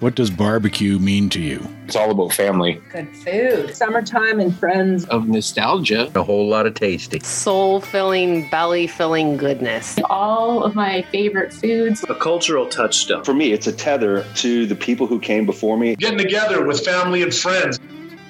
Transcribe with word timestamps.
What 0.00 0.14
does 0.14 0.30
barbecue 0.30 1.00
mean 1.00 1.28
to 1.30 1.40
you? 1.40 1.60
It's 1.84 1.96
all 1.96 2.12
about 2.12 2.32
family. 2.32 2.80
Good 2.92 3.08
food. 3.16 3.74
Summertime 3.74 4.38
and 4.38 4.56
friends. 4.56 5.04
Of 5.06 5.26
nostalgia. 5.26 6.08
A 6.14 6.22
whole 6.22 6.46
lot 6.46 6.66
of 6.66 6.74
tasty. 6.74 7.18
Soul 7.18 7.80
filling, 7.80 8.48
belly 8.48 8.86
filling 8.86 9.36
goodness. 9.36 9.98
All 10.08 10.62
of 10.62 10.76
my 10.76 11.02
favorite 11.10 11.52
foods. 11.52 12.04
A 12.08 12.14
cultural 12.14 12.68
touchstone. 12.68 13.24
For 13.24 13.34
me, 13.34 13.50
it's 13.50 13.66
a 13.66 13.72
tether 13.72 14.24
to 14.36 14.66
the 14.66 14.76
people 14.76 15.08
who 15.08 15.18
came 15.18 15.44
before 15.44 15.76
me. 15.76 15.96
Getting 15.96 16.18
together 16.18 16.64
with 16.64 16.84
family 16.84 17.24
and 17.24 17.34
friends. 17.34 17.80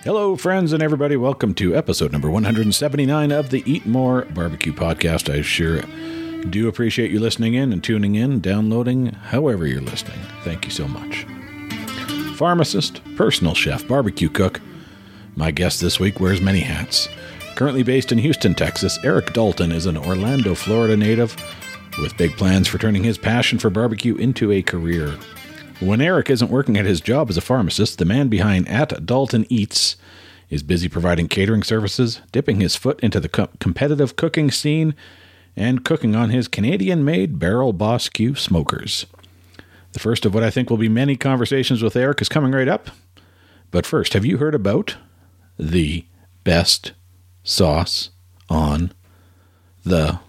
Hello, 0.04 0.36
friends 0.36 0.72
and 0.72 0.82
everybody. 0.82 1.16
Welcome 1.16 1.52
to 1.56 1.76
episode 1.76 2.12
number 2.12 2.30
179 2.30 3.30
of 3.30 3.50
the 3.50 3.62
Eat 3.70 3.84
More 3.84 4.22
Barbecue 4.30 4.72
Podcast. 4.72 5.30
I 5.30 5.42
sure 5.42 5.82
do 6.48 6.66
appreciate 6.66 7.10
you 7.10 7.20
listening 7.20 7.52
in 7.52 7.74
and 7.74 7.84
tuning 7.84 8.14
in, 8.14 8.40
downloading, 8.40 9.08
however 9.08 9.66
you're 9.66 9.82
listening. 9.82 10.18
Thank 10.44 10.64
you 10.64 10.70
so 10.70 10.88
much 10.88 11.26
pharmacist, 12.38 13.02
personal 13.16 13.52
chef, 13.52 13.88
barbecue 13.88 14.28
cook. 14.28 14.60
My 15.34 15.50
guest 15.50 15.80
this 15.80 15.98
week 15.98 16.20
wears 16.20 16.40
many 16.40 16.60
hats. 16.60 17.08
Currently 17.56 17.82
based 17.82 18.12
in 18.12 18.18
Houston, 18.18 18.54
Texas, 18.54 18.96
Eric 19.02 19.32
Dalton 19.32 19.72
is 19.72 19.86
an 19.86 19.96
Orlando, 19.96 20.54
Florida 20.54 20.96
native 20.96 21.36
with 22.00 22.16
big 22.16 22.36
plans 22.36 22.68
for 22.68 22.78
turning 22.78 23.02
his 23.02 23.18
passion 23.18 23.58
for 23.58 23.70
barbecue 23.70 24.14
into 24.14 24.52
a 24.52 24.62
career. 24.62 25.18
When 25.80 26.00
Eric 26.00 26.30
isn't 26.30 26.48
working 26.48 26.76
at 26.76 26.86
his 26.86 27.00
job 27.00 27.28
as 27.28 27.36
a 27.36 27.40
pharmacist, 27.40 27.98
the 27.98 28.04
man 28.04 28.28
behind 28.28 28.68
At 28.68 29.04
Dalton 29.04 29.44
Eats 29.48 29.96
is 30.48 30.62
busy 30.62 30.88
providing 30.88 31.26
catering 31.26 31.64
services, 31.64 32.20
dipping 32.30 32.60
his 32.60 32.76
foot 32.76 33.00
into 33.00 33.18
the 33.18 33.28
co- 33.28 33.48
competitive 33.58 34.14
cooking 34.14 34.52
scene, 34.52 34.94
and 35.56 35.84
cooking 35.84 36.14
on 36.14 36.30
his 36.30 36.46
Canadian 36.46 37.04
made 37.04 37.40
Barrel 37.40 37.72
Boss 37.72 38.08
Q 38.08 38.36
smokers. 38.36 39.06
The 39.98 40.02
first 40.02 40.24
of 40.24 40.32
what 40.32 40.44
I 40.44 40.50
think 40.50 40.70
will 40.70 40.76
be 40.76 40.88
many 40.88 41.16
conversations 41.16 41.82
with 41.82 41.96
Eric 41.96 42.22
is 42.22 42.28
coming 42.28 42.52
right 42.52 42.68
up. 42.68 42.90
But 43.72 43.84
first, 43.84 44.12
have 44.12 44.24
you 44.24 44.36
heard 44.38 44.54
about 44.54 44.96
the 45.58 46.04
best 46.44 46.92
sauce 47.42 48.10
on 48.48 48.92
the 49.82 50.20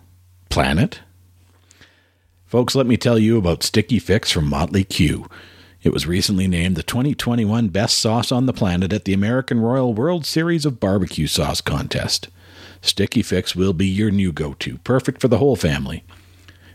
planet? 0.49 1.01
Folks, 2.47 2.73
let 2.73 2.87
me 2.87 2.97
tell 2.97 3.19
you 3.19 3.37
about 3.37 3.61
Sticky 3.61 3.99
Fixx 3.99 4.33
from 4.33 4.49
Motley 4.49 4.83
Que. 4.83 5.23
It 5.83 5.93
was 5.93 6.07
recently 6.07 6.47
named 6.47 6.75
the 6.75 6.81
2021 6.81 7.67
best 7.67 7.99
sauce 7.99 8.31
on 8.31 8.47
the 8.47 8.53
planet 8.53 8.91
at 8.91 9.05
the 9.05 9.13
American 9.13 9.59
Royal 9.59 9.93
World 9.93 10.25
Series 10.25 10.65
of 10.65 10.79
Barbecue 10.79 11.27
Sauce 11.27 11.61
Contest. 11.61 12.29
Sticky 12.81 13.21
Fixx 13.21 13.55
will 13.55 13.73
be 13.73 13.85
your 13.85 14.09
new 14.09 14.31
go 14.31 14.53
to, 14.53 14.79
perfect 14.79 15.21
for 15.21 15.27
the 15.27 15.37
whole 15.37 15.55
family. 15.55 16.03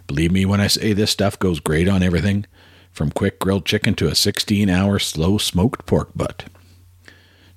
Believe 0.06 0.30
me 0.30 0.44
when 0.44 0.60
I 0.60 0.68
say 0.68 0.92
this 0.92 1.10
stuff 1.10 1.36
goes 1.40 1.58
great 1.58 1.88
on 1.88 2.00
everything 2.00 2.46
from 2.94 3.10
quick 3.10 3.38
grilled 3.38 3.66
chicken 3.66 3.94
to 3.94 4.08
a 4.08 4.14
16 4.14 4.70
hour 4.70 4.98
slow 4.98 5.36
smoked 5.36 5.84
pork 5.84 6.10
butt. 6.14 6.44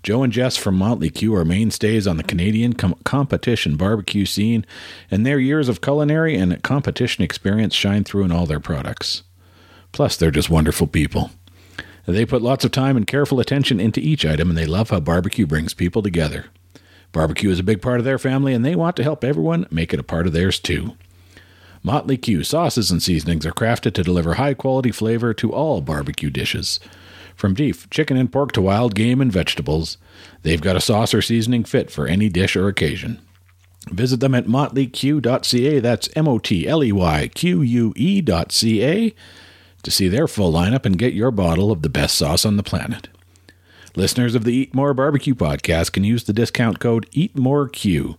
Joe 0.03 0.23
and 0.23 0.33
Jess 0.33 0.57
from 0.57 0.75
Motley 0.75 1.09
Que 1.09 1.33
are 1.33 1.45
mainstays 1.45 2.07
on 2.07 2.17
the 2.17 2.23
Canadian 2.23 2.73
com- 2.73 2.95
competition 3.03 3.75
barbecue 3.75 4.25
scene, 4.25 4.65
and 5.11 5.25
their 5.25 5.39
years 5.39 5.69
of 5.69 5.81
culinary 5.81 6.35
and 6.35 6.61
competition 6.63 7.23
experience 7.23 7.75
shine 7.75 8.03
through 8.03 8.23
in 8.23 8.31
all 8.31 8.45
their 8.45 8.59
products. 8.59 9.23
Plus, 9.91 10.17
they're 10.17 10.31
just 10.31 10.49
wonderful 10.49 10.87
people. 10.87 11.31
They 12.05 12.25
put 12.25 12.41
lots 12.41 12.63
of 12.63 12.71
time 12.71 12.95
and 12.95 13.05
careful 13.05 13.39
attention 13.39 13.79
into 13.79 13.99
each 13.99 14.25
item, 14.25 14.49
and 14.49 14.57
they 14.57 14.65
love 14.65 14.91
how 14.91 15.01
barbecue 15.01 15.45
brings 15.45 15.73
people 15.73 16.01
together. 16.01 16.45
Barbecue 17.11 17.49
is 17.49 17.59
a 17.59 17.63
big 17.63 17.81
part 17.81 17.99
of 17.99 18.05
their 18.05 18.17
family, 18.17 18.53
and 18.53 18.63
they 18.63 18.75
want 18.75 18.95
to 18.95 19.03
help 19.03 19.23
everyone 19.23 19.67
make 19.69 19.93
it 19.93 19.99
a 19.99 20.03
part 20.03 20.25
of 20.25 20.33
theirs 20.33 20.59
too. 20.59 20.95
Motley 21.83 22.17
Que 22.17 22.43
sauces 22.43 22.91
and 22.91 23.01
seasonings 23.01 23.45
are 23.45 23.51
crafted 23.51 23.93
to 23.93 24.03
deliver 24.03 24.35
high 24.35 24.53
quality 24.53 24.91
flavor 24.91 25.33
to 25.35 25.53
all 25.53 25.81
barbecue 25.81 26.29
dishes. 26.29 26.79
From 27.35 27.53
beef, 27.53 27.89
chicken, 27.89 28.17
and 28.17 28.31
pork 28.31 28.51
to 28.53 28.61
wild 28.61 28.95
game 28.95 29.21
and 29.21 29.31
vegetables, 29.31 29.97
they've 30.41 30.61
got 30.61 30.75
a 30.75 30.81
sauce 30.81 31.13
or 31.13 31.21
seasoning 31.21 31.63
fit 31.63 31.91
for 31.91 32.07
any 32.07 32.29
dish 32.29 32.55
or 32.55 32.67
occasion. 32.67 33.19
Visit 33.91 34.19
them 34.19 34.35
at 34.35 34.47
motleyque.ca, 34.47 35.79
that's 35.79 36.09
M 36.15 36.27
O 36.27 36.39
T 36.39 36.67
L 36.67 36.83
E 36.83 36.91
Y 36.91 37.29
Q 37.33 37.61
U 37.61 37.93
E.ca, 37.95 39.15
to 39.83 39.91
see 39.91 40.07
their 40.07 40.27
full 40.27 40.51
lineup 40.51 40.85
and 40.85 40.97
get 40.97 41.13
your 41.13 41.31
bottle 41.31 41.71
of 41.71 41.83
the 41.83 41.89
best 41.89 42.17
sauce 42.17 42.45
on 42.45 42.57
the 42.57 42.63
planet. 42.63 43.07
Listeners 43.95 44.35
of 44.35 44.43
the 44.43 44.53
Eat 44.53 44.73
More 44.73 44.93
Barbecue 44.93 45.35
podcast 45.35 45.91
can 45.91 46.03
use 46.03 46.23
the 46.23 46.33
discount 46.33 46.79
code 46.79 47.09
EATMOREQUE 47.11 48.17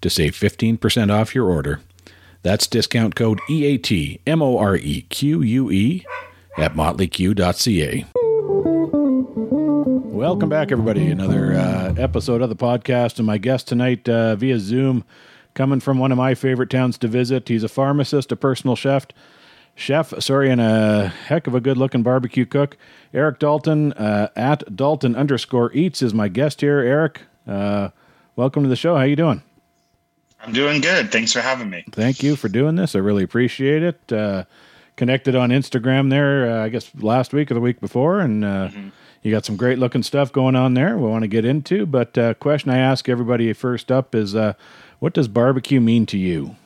to 0.00 0.10
save 0.10 0.34
15% 0.34 1.12
off 1.12 1.34
your 1.34 1.50
order 1.50 1.80
that's 2.42 2.66
discount 2.66 3.14
code 3.14 3.40
EATMOREQUE 3.48 4.24
at 6.58 6.74
motleyque.ca. 6.74 8.04
Welcome 10.12 10.48
back, 10.48 10.70
everybody. 10.70 11.10
Another 11.10 11.54
uh, 11.54 11.94
episode 11.96 12.42
of 12.42 12.48
the 12.48 12.56
podcast. 12.56 13.18
And 13.18 13.26
my 13.26 13.38
guest 13.38 13.66
tonight 13.68 14.08
uh, 14.08 14.36
via 14.36 14.58
Zoom, 14.58 15.04
coming 15.54 15.80
from 15.80 15.98
one 15.98 16.12
of 16.12 16.18
my 16.18 16.34
favorite 16.34 16.70
towns 16.70 16.98
to 16.98 17.08
visit. 17.08 17.48
He's 17.48 17.64
a 17.64 17.68
pharmacist, 17.68 18.30
a 18.30 18.36
personal 18.36 18.76
chef, 18.76 19.06
chef, 19.74 20.12
sorry, 20.22 20.50
and 20.50 20.60
a 20.60 21.08
heck 21.08 21.46
of 21.46 21.54
a 21.54 21.60
good 21.60 21.76
looking 21.76 22.02
barbecue 22.02 22.46
cook. 22.46 22.76
Eric 23.14 23.38
Dalton 23.38 23.92
uh, 23.94 24.28
at 24.36 24.76
Dalton 24.76 25.16
underscore 25.16 25.72
eats 25.72 26.02
is 26.02 26.14
my 26.14 26.28
guest 26.28 26.60
here. 26.60 26.78
Eric, 26.80 27.22
uh, 27.46 27.88
welcome 28.36 28.62
to 28.62 28.68
the 28.68 28.76
show. 28.76 28.96
How 28.96 29.02
you 29.02 29.16
doing? 29.16 29.42
I'm 30.42 30.52
doing 30.52 30.80
good. 30.80 31.12
Thanks 31.12 31.32
for 31.32 31.40
having 31.40 31.70
me. 31.70 31.84
Thank 31.92 32.22
you 32.22 32.34
for 32.34 32.48
doing 32.48 32.74
this. 32.74 32.96
I 32.96 32.98
really 32.98 33.22
appreciate 33.22 33.82
it. 33.82 34.12
Uh, 34.12 34.44
connected 34.96 35.34
on 35.34 35.50
Instagram 35.50 36.10
there, 36.10 36.50
uh, 36.50 36.64
I 36.64 36.68
guess 36.68 36.90
last 36.96 37.32
week 37.32 37.50
or 37.50 37.54
the 37.54 37.60
week 37.60 37.80
before, 37.80 38.20
and 38.20 38.44
uh, 38.44 38.68
mm-hmm. 38.68 38.88
you 39.22 39.30
got 39.30 39.44
some 39.44 39.56
great 39.56 39.78
looking 39.78 40.02
stuff 40.02 40.32
going 40.32 40.56
on 40.56 40.74
there. 40.74 40.96
We 40.98 41.08
want 41.08 41.22
to 41.22 41.28
get 41.28 41.44
into, 41.44 41.86
but 41.86 42.18
uh, 42.18 42.34
question 42.34 42.70
I 42.70 42.78
ask 42.78 43.08
everybody 43.08 43.52
first 43.52 43.90
up 43.92 44.14
is, 44.14 44.34
uh, 44.34 44.54
what 44.98 45.14
does 45.14 45.28
barbecue 45.28 45.80
mean 45.80 46.06
to 46.06 46.18
you? 46.18 46.56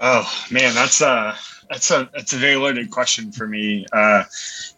Oh 0.00 0.28
man, 0.50 0.74
that's 0.74 1.00
a 1.00 1.36
that's 1.72 1.90
a 1.90 2.08
that's 2.12 2.32
a 2.32 2.36
very 2.36 2.56
loaded 2.56 2.90
question 2.90 3.32
for 3.32 3.46
me. 3.46 3.86
Uh, 3.92 4.24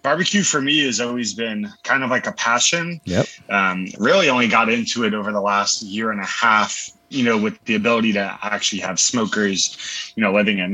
barbecue 0.03 0.43
for 0.43 0.63
me 0.63 0.85
has 0.85 1.01
always 1.01 1.35
been 1.35 1.69
kind 1.83 2.05
of 2.05 2.11
like 2.11 2.27
a 2.27 2.33
passion. 2.33 3.01
Yep. 3.05 3.27
Um, 3.51 3.89
really 3.99 4.29
only 4.29 4.49
got 4.49 4.69
into 4.71 5.05
it 5.05 5.13
over 5.13 5.33
the 5.33 5.41
last 5.41 5.83
year 5.83 6.11
and 6.11 6.21
a 6.21 6.27
half 6.27 6.91
you 7.15 7.23
know, 7.23 7.39
with 7.39 7.63
the 7.65 7.77
ability 7.77 8.13
to 8.13 8.39
actually 8.43 8.81
have 8.81 8.99
smokers, 8.99 10.13
you 10.17 10.23
know, 10.23 10.33
living 10.33 10.59
in 10.59 10.73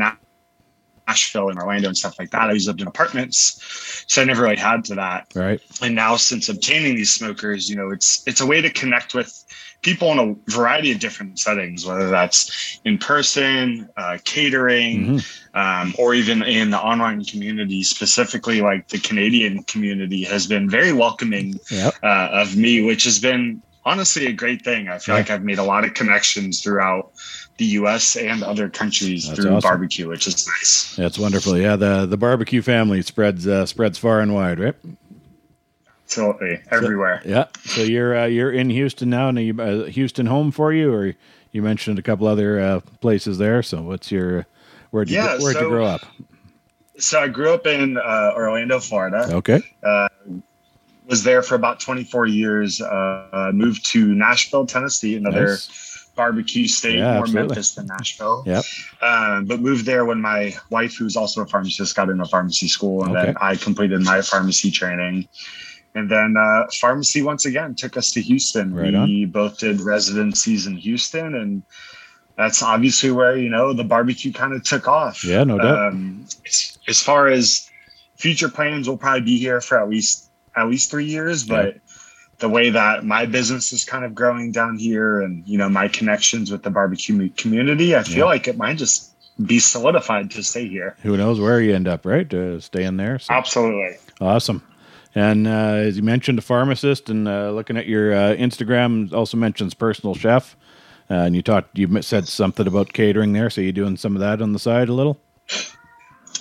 Nashville 1.10 1.48
and 1.48 1.58
Orlando 1.58 1.88
and 1.88 1.96
stuff 1.96 2.18
like 2.18 2.30
that. 2.30 2.42
I 2.42 2.46
always 2.48 2.66
lived 2.66 2.80
in 2.80 2.86
apartments, 2.86 4.04
so 4.06 4.22
I 4.22 4.24
never 4.24 4.42
really 4.42 4.56
had 4.56 4.84
to 4.86 4.94
that. 4.96 5.26
Right. 5.34 5.60
And 5.82 5.94
now, 5.94 6.16
since 6.16 6.48
obtaining 6.48 6.94
these 6.94 7.12
smokers, 7.12 7.68
you 7.68 7.76
know, 7.76 7.90
it's 7.90 8.26
it's 8.28 8.40
a 8.40 8.46
way 8.46 8.60
to 8.62 8.70
connect 8.70 9.14
with 9.14 9.44
people 9.82 10.12
in 10.12 10.18
a 10.18 10.50
variety 10.50 10.92
of 10.92 11.00
different 11.00 11.38
settings, 11.38 11.86
whether 11.86 12.08
that's 12.10 12.78
in 12.84 12.98
person, 12.98 13.88
uh, 13.96 14.18
catering, 14.24 15.18
mm-hmm. 15.18 15.58
um, 15.58 15.94
or 15.98 16.14
even 16.14 16.42
in 16.42 16.70
the 16.70 16.78
online 16.78 17.24
community. 17.24 17.82
Specifically, 17.82 18.60
like 18.60 18.88
the 18.88 18.98
Canadian 18.98 19.64
community 19.64 20.22
has 20.24 20.46
been 20.46 20.70
very 20.70 20.92
welcoming 20.92 21.58
yep. 21.70 21.94
uh, 22.02 22.28
of 22.32 22.56
me, 22.56 22.82
which 22.82 23.04
has 23.04 23.18
been 23.18 23.62
honestly 23.84 24.26
a 24.26 24.32
great 24.32 24.62
thing. 24.62 24.88
I 24.88 24.98
feel 24.98 25.14
yeah. 25.14 25.20
like 25.20 25.30
I've 25.30 25.44
made 25.44 25.58
a 25.58 25.64
lot 25.64 25.84
of 25.84 25.94
connections 25.94 26.62
throughout 26.62 27.12
the 27.60 27.66
U.S. 27.66 28.16
and 28.16 28.42
other 28.42 28.70
countries 28.70 29.28
That's 29.28 29.38
through 29.38 29.50
awesome. 29.50 29.68
barbecue, 29.68 30.08
which 30.08 30.26
is 30.26 30.46
nice. 30.46 30.96
That's 30.96 31.18
wonderful. 31.18 31.58
Yeah, 31.58 31.76
the 31.76 32.06
the 32.06 32.16
barbecue 32.16 32.62
family 32.62 33.02
spreads 33.02 33.46
uh, 33.46 33.66
spreads 33.66 33.98
far 33.98 34.20
and 34.20 34.34
wide, 34.34 34.58
right? 34.58 34.74
Absolutely, 36.06 36.58
everywhere. 36.70 37.20
So, 37.22 37.28
yeah. 37.28 37.44
So 37.66 37.82
you're 37.82 38.18
uh, 38.18 38.24
you're 38.24 38.50
in 38.50 38.70
Houston 38.70 39.10
now, 39.10 39.28
and 39.28 39.38
you, 39.38 39.60
uh, 39.60 39.84
Houston 39.84 40.24
home 40.24 40.50
for 40.50 40.72
you, 40.72 40.90
or 40.92 41.14
you 41.52 41.62
mentioned 41.62 41.98
a 41.98 42.02
couple 42.02 42.26
other 42.26 42.58
uh, 42.58 42.80
places 43.02 43.36
there. 43.36 43.62
So 43.62 43.82
what's 43.82 44.10
your 44.10 44.46
where'd 44.90 45.10
you 45.10 45.16
yeah, 45.16 45.38
where'd 45.38 45.56
so, 45.56 45.62
you 45.62 45.68
grow 45.68 45.84
up? 45.84 46.00
So 46.96 47.20
I 47.20 47.28
grew 47.28 47.52
up 47.52 47.66
in 47.66 47.98
uh, 47.98 48.32
Orlando, 48.34 48.80
Florida. 48.80 49.28
Okay 49.36 49.62
uh, 49.82 50.08
was 51.06 51.24
there 51.24 51.42
for 51.42 51.56
about 51.56 51.80
24 51.80 52.26
years. 52.26 52.80
Uh, 52.80 53.50
moved 53.52 53.84
to 53.90 54.14
Nashville, 54.14 54.64
Tennessee, 54.64 55.16
another 55.16 55.48
nice. 55.48 56.08
Barbecue 56.20 56.68
state, 56.68 56.98
yeah, 56.98 57.14
more 57.14 57.22
absolutely. 57.22 57.48
Memphis 57.48 57.74
than 57.74 57.86
Nashville. 57.86 58.42
Yep. 58.44 58.64
Um, 59.00 59.46
but 59.46 59.60
moved 59.60 59.86
there 59.86 60.04
when 60.04 60.20
my 60.20 60.54
wife, 60.68 60.94
who's 60.98 61.16
also 61.16 61.40
a 61.40 61.46
pharmacist, 61.46 61.96
got 61.96 62.10
into 62.10 62.26
pharmacy 62.26 62.68
school, 62.68 63.04
and 63.04 63.16
okay. 63.16 63.26
then 63.26 63.36
I 63.40 63.56
completed 63.56 64.02
my 64.02 64.20
pharmacy 64.20 64.70
training. 64.70 65.26
And 65.94 66.10
then 66.10 66.36
uh, 66.36 66.66
pharmacy 66.78 67.22
once 67.22 67.46
again 67.46 67.74
took 67.74 67.96
us 67.96 68.12
to 68.12 68.20
Houston. 68.20 68.74
Right 68.74 68.92
we 68.92 69.24
on. 69.24 69.30
both 69.30 69.58
did 69.58 69.80
residencies 69.80 70.66
in 70.66 70.76
Houston, 70.76 71.34
and 71.34 71.62
that's 72.36 72.62
obviously 72.62 73.10
where 73.10 73.36
you 73.38 73.48
know 73.48 73.72
the 73.72 73.88
barbecue 73.94 74.32
kind 74.32 74.52
of 74.52 74.62
took 74.62 74.86
off. 74.86 75.24
Yeah, 75.24 75.44
no 75.44 75.56
doubt. 75.56 75.88
Um, 75.88 76.26
as, 76.86 77.00
far 77.00 77.28
as 77.28 77.70
future 78.16 78.50
plans, 78.50 78.88
we'll 78.88 78.98
probably 78.98 79.22
be 79.22 79.38
here 79.38 79.62
for 79.62 79.80
at 79.80 79.88
least 79.88 80.30
at 80.54 80.68
least 80.68 80.90
three 80.90 81.06
years, 81.06 81.44
but 81.44 81.66
yeah. 81.66 81.80
The 82.40 82.48
way 82.48 82.70
that 82.70 83.04
my 83.04 83.26
business 83.26 83.72
is 83.72 83.84
kind 83.84 84.04
of 84.04 84.14
growing 84.14 84.50
down 84.50 84.78
here 84.78 85.20
and, 85.20 85.46
you 85.46 85.56
know, 85.56 85.68
my 85.68 85.88
connections 85.88 86.50
with 86.50 86.62
the 86.62 86.70
barbecue 86.70 87.28
community, 87.30 87.94
I 87.94 88.02
feel 88.02 88.18
yeah. 88.18 88.24
like 88.24 88.48
it 88.48 88.56
might 88.56 88.78
just 88.78 89.14
be 89.46 89.58
solidified 89.58 90.30
to 90.32 90.42
stay 90.42 90.68
here. 90.68 90.96
Who 91.02 91.16
knows 91.16 91.38
where 91.38 91.60
you 91.60 91.74
end 91.74 91.86
up, 91.86 92.04
right? 92.04 92.28
To 92.30 92.60
stay 92.60 92.84
in 92.84 92.96
there. 92.96 93.18
So. 93.18 93.32
Absolutely. 93.32 93.96
Awesome. 94.20 94.62
And 95.14 95.46
uh, 95.46 95.84
as 95.86 95.96
you 95.96 96.02
mentioned, 96.02 96.38
a 96.38 96.42
pharmacist, 96.42 97.10
and 97.10 97.26
uh, 97.26 97.50
looking 97.50 97.76
at 97.76 97.86
your 97.86 98.12
uh, 98.12 98.34
Instagram, 98.36 99.12
also 99.12 99.36
mentions 99.36 99.74
personal 99.74 100.14
chef. 100.14 100.56
Uh, 101.10 101.14
and 101.14 101.34
you 101.34 101.42
talked, 101.42 101.76
you 101.76 102.02
said 102.02 102.28
something 102.28 102.66
about 102.66 102.92
catering 102.92 103.32
there. 103.32 103.50
So 103.50 103.60
you 103.60 103.72
doing 103.72 103.96
some 103.96 104.14
of 104.14 104.20
that 104.20 104.40
on 104.40 104.52
the 104.52 104.58
side 104.58 104.88
a 104.88 104.92
little? 104.94 105.18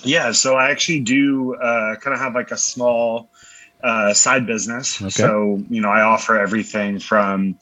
Yeah. 0.04 0.32
So 0.32 0.54
I 0.54 0.70
actually 0.70 1.00
do 1.00 1.56
uh, 1.56 1.96
kind 1.96 2.14
of 2.14 2.20
have 2.20 2.34
like 2.34 2.52
a 2.52 2.56
small 2.56 3.28
uh, 3.82 4.14
side 4.14 4.46
business. 4.46 5.00
Okay. 5.00 5.10
So 5.10 5.62
you 5.68 5.80
know, 5.80 5.90
I 5.90 6.02
offer 6.02 6.38
everything 6.38 6.98
from 6.98 7.58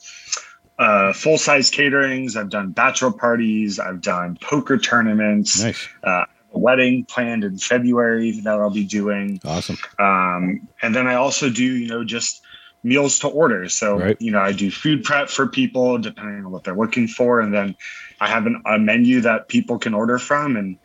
uh, 0.77 1.13
full 1.13 1.37
size 1.37 1.69
caterings. 1.69 2.35
I've 2.35 2.49
done 2.49 2.71
bachelor 2.71 3.11
parties. 3.11 3.79
I've 3.79 4.01
done 4.01 4.37
poker 4.41 4.77
tournaments. 4.77 5.61
Nice. 5.61 5.87
Uh, 6.03 6.25
a 6.53 6.57
wedding 6.57 7.05
planned 7.05 7.43
in 7.43 7.57
February 7.57 8.39
that 8.41 8.59
I'll 8.59 8.69
be 8.71 8.85
doing. 8.85 9.39
Awesome. 9.45 9.77
Um, 9.99 10.67
and 10.81 10.95
then 10.95 11.07
I 11.07 11.15
also 11.15 11.49
do, 11.49 11.63
you 11.63 11.87
know, 11.87 12.03
just 12.03 12.41
meals 12.81 13.19
to 13.19 13.27
order. 13.27 13.69
So, 13.69 13.99
Right. 13.99 14.17
you 14.19 14.31
know, 14.31 14.39
I 14.39 14.53
do 14.53 14.71
food 14.71 15.03
prep 15.03 15.29
for 15.29 15.47
people 15.47 15.97
depending 15.97 16.45
on 16.45 16.51
what 16.51 16.63
they're 16.63 16.75
looking 16.75 17.07
for. 17.07 17.39
And 17.39 17.53
then 17.53 17.75
I 18.19 18.27
have 18.27 18.45
an, 18.45 18.61
a 18.65 18.79
menu 18.79 19.21
that 19.21 19.47
people 19.47 19.77
can 19.77 19.93
order 19.93 20.17
from 20.17 20.55
and 20.55 20.77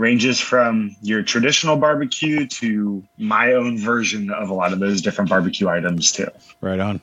ranges 0.00 0.40
from 0.40 0.96
your 1.02 1.22
traditional 1.22 1.76
barbecue 1.76 2.46
to 2.46 3.04
my 3.18 3.52
own 3.52 3.78
version 3.78 4.30
of 4.30 4.48
a 4.48 4.54
lot 4.54 4.72
of 4.72 4.80
those 4.80 5.02
different 5.02 5.28
barbecue 5.28 5.68
items 5.68 6.10
too. 6.10 6.26
Right 6.60 6.80
on. 6.80 7.00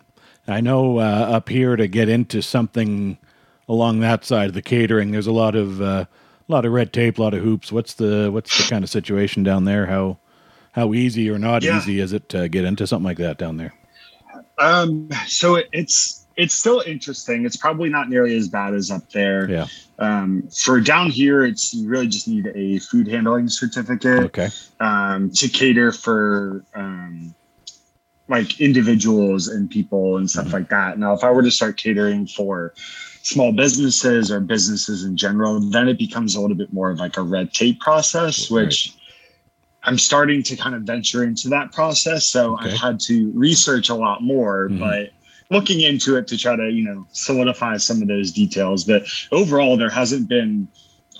I 0.47 0.61
know 0.61 0.99
uh, 0.99 1.01
up 1.29 1.49
here 1.49 1.75
to 1.75 1.87
get 1.87 2.09
into 2.09 2.41
something 2.41 3.17
along 3.69 3.99
that 3.99 4.25
side 4.25 4.47
of 4.47 4.53
the 4.53 4.61
catering, 4.61 5.11
there's 5.11 5.27
a 5.27 5.31
lot 5.31 5.55
of 5.55 5.81
uh, 5.81 6.05
a 6.05 6.51
lot 6.51 6.65
of 6.65 6.71
red 6.71 6.91
tape, 6.93 7.19
a 7.19 7.21
lot 7.21 7.33
of 7.33 7.43
hoops. 7.43 7.71
What's 7.71 7.93
the 7.93 8.29
what's 8.31 8.57
the 8.57 8.69
kind 8.69 8.83
of 8.83 8.89
situation 8.89 9.43
down 9.43 9.65
there? 9.65 9.85
How 9.85 10.17
how 10.71 10.93
easy 10.93 11.29
or 11.29 11.37
not 11.37 11.63
Yeah. 11.63 11.77
easy 11.77 11.99
is 11.99 12.13
it 12.13 12.29
to 12.29 12.49
get 12.49 12.65
into 12.65 12.87
something 12.87 13.05
like 13.05 13.17
that 13.17 13.37
down 13.37 13.57
there? 13.57 13.73
Um, 14.57 15.09
so 15.27 15.55
it, 15.55 15.67
it's 15.71 16.25
it's 16.37 16.53
still 16.53 16.81
interesting. 16.85 17.45
It's 17.45 17.57
probably 17.57 17.89
not 17.89 18.09
nearly 18.09 18.35
as 18.37 18.47
bad 18.47 18.73
as 18.75 18.91
up 18.91 19.09
there. 19.11 19.49
Yeah. 19.49 19.65
Um, 19.99 20.47
for 20.63 20.79
down 20.79 21.09
here, 21.09 21.43
it's 21.43 21.73
you 21.73 21.89
really 21.89 22.07
just 22.07 22.27
need 22.27 22.51
a 22.55 22.77
food 22.79 23.07
handling 23.07 23.49
certificate. 23.49 24.23
Okay. 24.25 24.49
um, 24.79 25.31
to 25.31 25.47
cater 25.49 25.91
for 25.91 26.63
um, 26.75 27.33
like 28.27 28.61
individuals 28.61 29.47
and 29.47 29.69
people 29.69 30.17
and 30.17 30.29
stuff 30.29 30.53
like 30.53 30.69
that. 30.69 30.99
Now, 30.99 31.13
if 31.13 31.23
I 31.23 31.31
were 31.31 31.41
to 31.41 31.49
start 31.51 31.77
catering 31.77 32.27
for 32.27 32.73
small 33.23 33.51
businesses 33.51 34.31
or 34.31 34.39
businesses 34.39 35.03
in 35.03 35.17
general, 35.17 35.59
then 35.59 35.87
it 35.87 35.97
becomes 35.97 36.35
a 36.35 36.41
little 36.41 36.55
bit 36.55 36.71
more 36.71 36.91
of 36.91 36.99
like 36.99 37.17
a 37.17 37.21
red 37.23 37.51
tape 37.53 37.79
process, 37.79 38.51
Right. 38.51 38.65
which 38.65 38.93
I'm 39.83 39.97
starting 39.97 40.43
to 40.43 40.55
kind 40.55 40.75
of 40.75 40.83
venture 40.83 41.23
into 41.23 41.49
that 41.49 41.71
process. 41.71 42.25
So 42.27 42.53
Okay. 42.53 42.71
I've 42.71 42.77
had 42.77 42.99
to 43.01 43.31
research 43.33 43.89
a 43.89 43.95
lot 43.95 44.21
more, 44.21 44.69
Mhm. 44.69 44.79
but 44.79 45.09
looking 45.49 45.81
into 45.81 46.15
it 46.17 46.27
to 46.27 46.37
try 46.37 46.55
to, 46.55 46.69
you 46.69 46.83
know, 46.83 47.07
solidify 47.11 47.77
some 47.77 48.01
of 48.01 48.07
those 48.07 48.31
details. 48.31 48.83
But 48.83 49.03
overall, 49.31 49.77
there 49.77 49.89
hasn't 49.89 50.27
been 50.27 50.67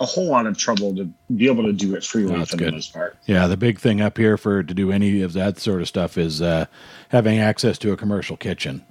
a 0.00 0.06
whole 0.06 0.26
lot 0.28 0.46
of 0.46 0.56
trouble 0.56 0.94
to 0.94 1.10
be 1.36 1.46
able 1.48 1.64
to 1.64 1.72
do 1.72 1.94
it 1.96 2.04
freely 2.04 2.36
That's 2.38 2.50
for 2.52 2.56
good. 2.56 2.68
the 2.68 2.72
most 2.72 2.92
part. 2.92 3.16
Yeah, 3.26 3.46
the 3.48 3.56
big 3.56 3.80
thing 3.80 4.00
up 4.00 4.16
here 4.16 4.36
for 4.36 4.62
to 4.62 4.74
do 4.74 4.92
any 4.92 5.22
of 5.22 5.32
that 5.32 5.58
sort 5.58 5.80
of 5.80 5.88
stuff 5.88 6.16
is 6.16 6.40
uh, 6.40 6.66
having 7.08 7.38
access 7.40 7.78
to 7.78 7.90
a 7.92 7.96
commercial 7.96 8.36
kitchen, 8.36 8.84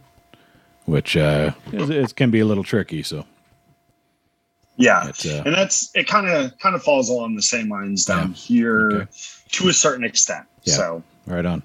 which 0.86 1.16
uh, 1.16 1.52
is, 1.72 1.90
is, 1.90 2.14
can 2.14 2.30
be 2.30 2.42
a 2.42 2.46
little 2.46 2.64
tricky. 2.64 3.04
So 3.04 3.26
Yeah, 4.76 5.08
it's 5.08 5.26
uh, 5.26 5.44
and 5.46 5.56
that's 5.56 5.92
it. 5.96 6.08
Kind 6.08 6.28
of 6.28 6.58
kind 6.60 6.76
of 6.76 6.84
falls 6.84 7.10
along 7.10 7.36
the 7.36 7.42
same 7.42 7.70
lines 7.70 8.04
down 8.06 8.34
here 8.34 8.92
Okay. 8.92 9.08
to 9.54 9.70
a 9.70 9.74
certain 9.74 10.04
extent. 10.04 10.46
Yeah. 10.64 10.74
So 10.74 11.04
right 11.26 11.46
on, 11.46 11.64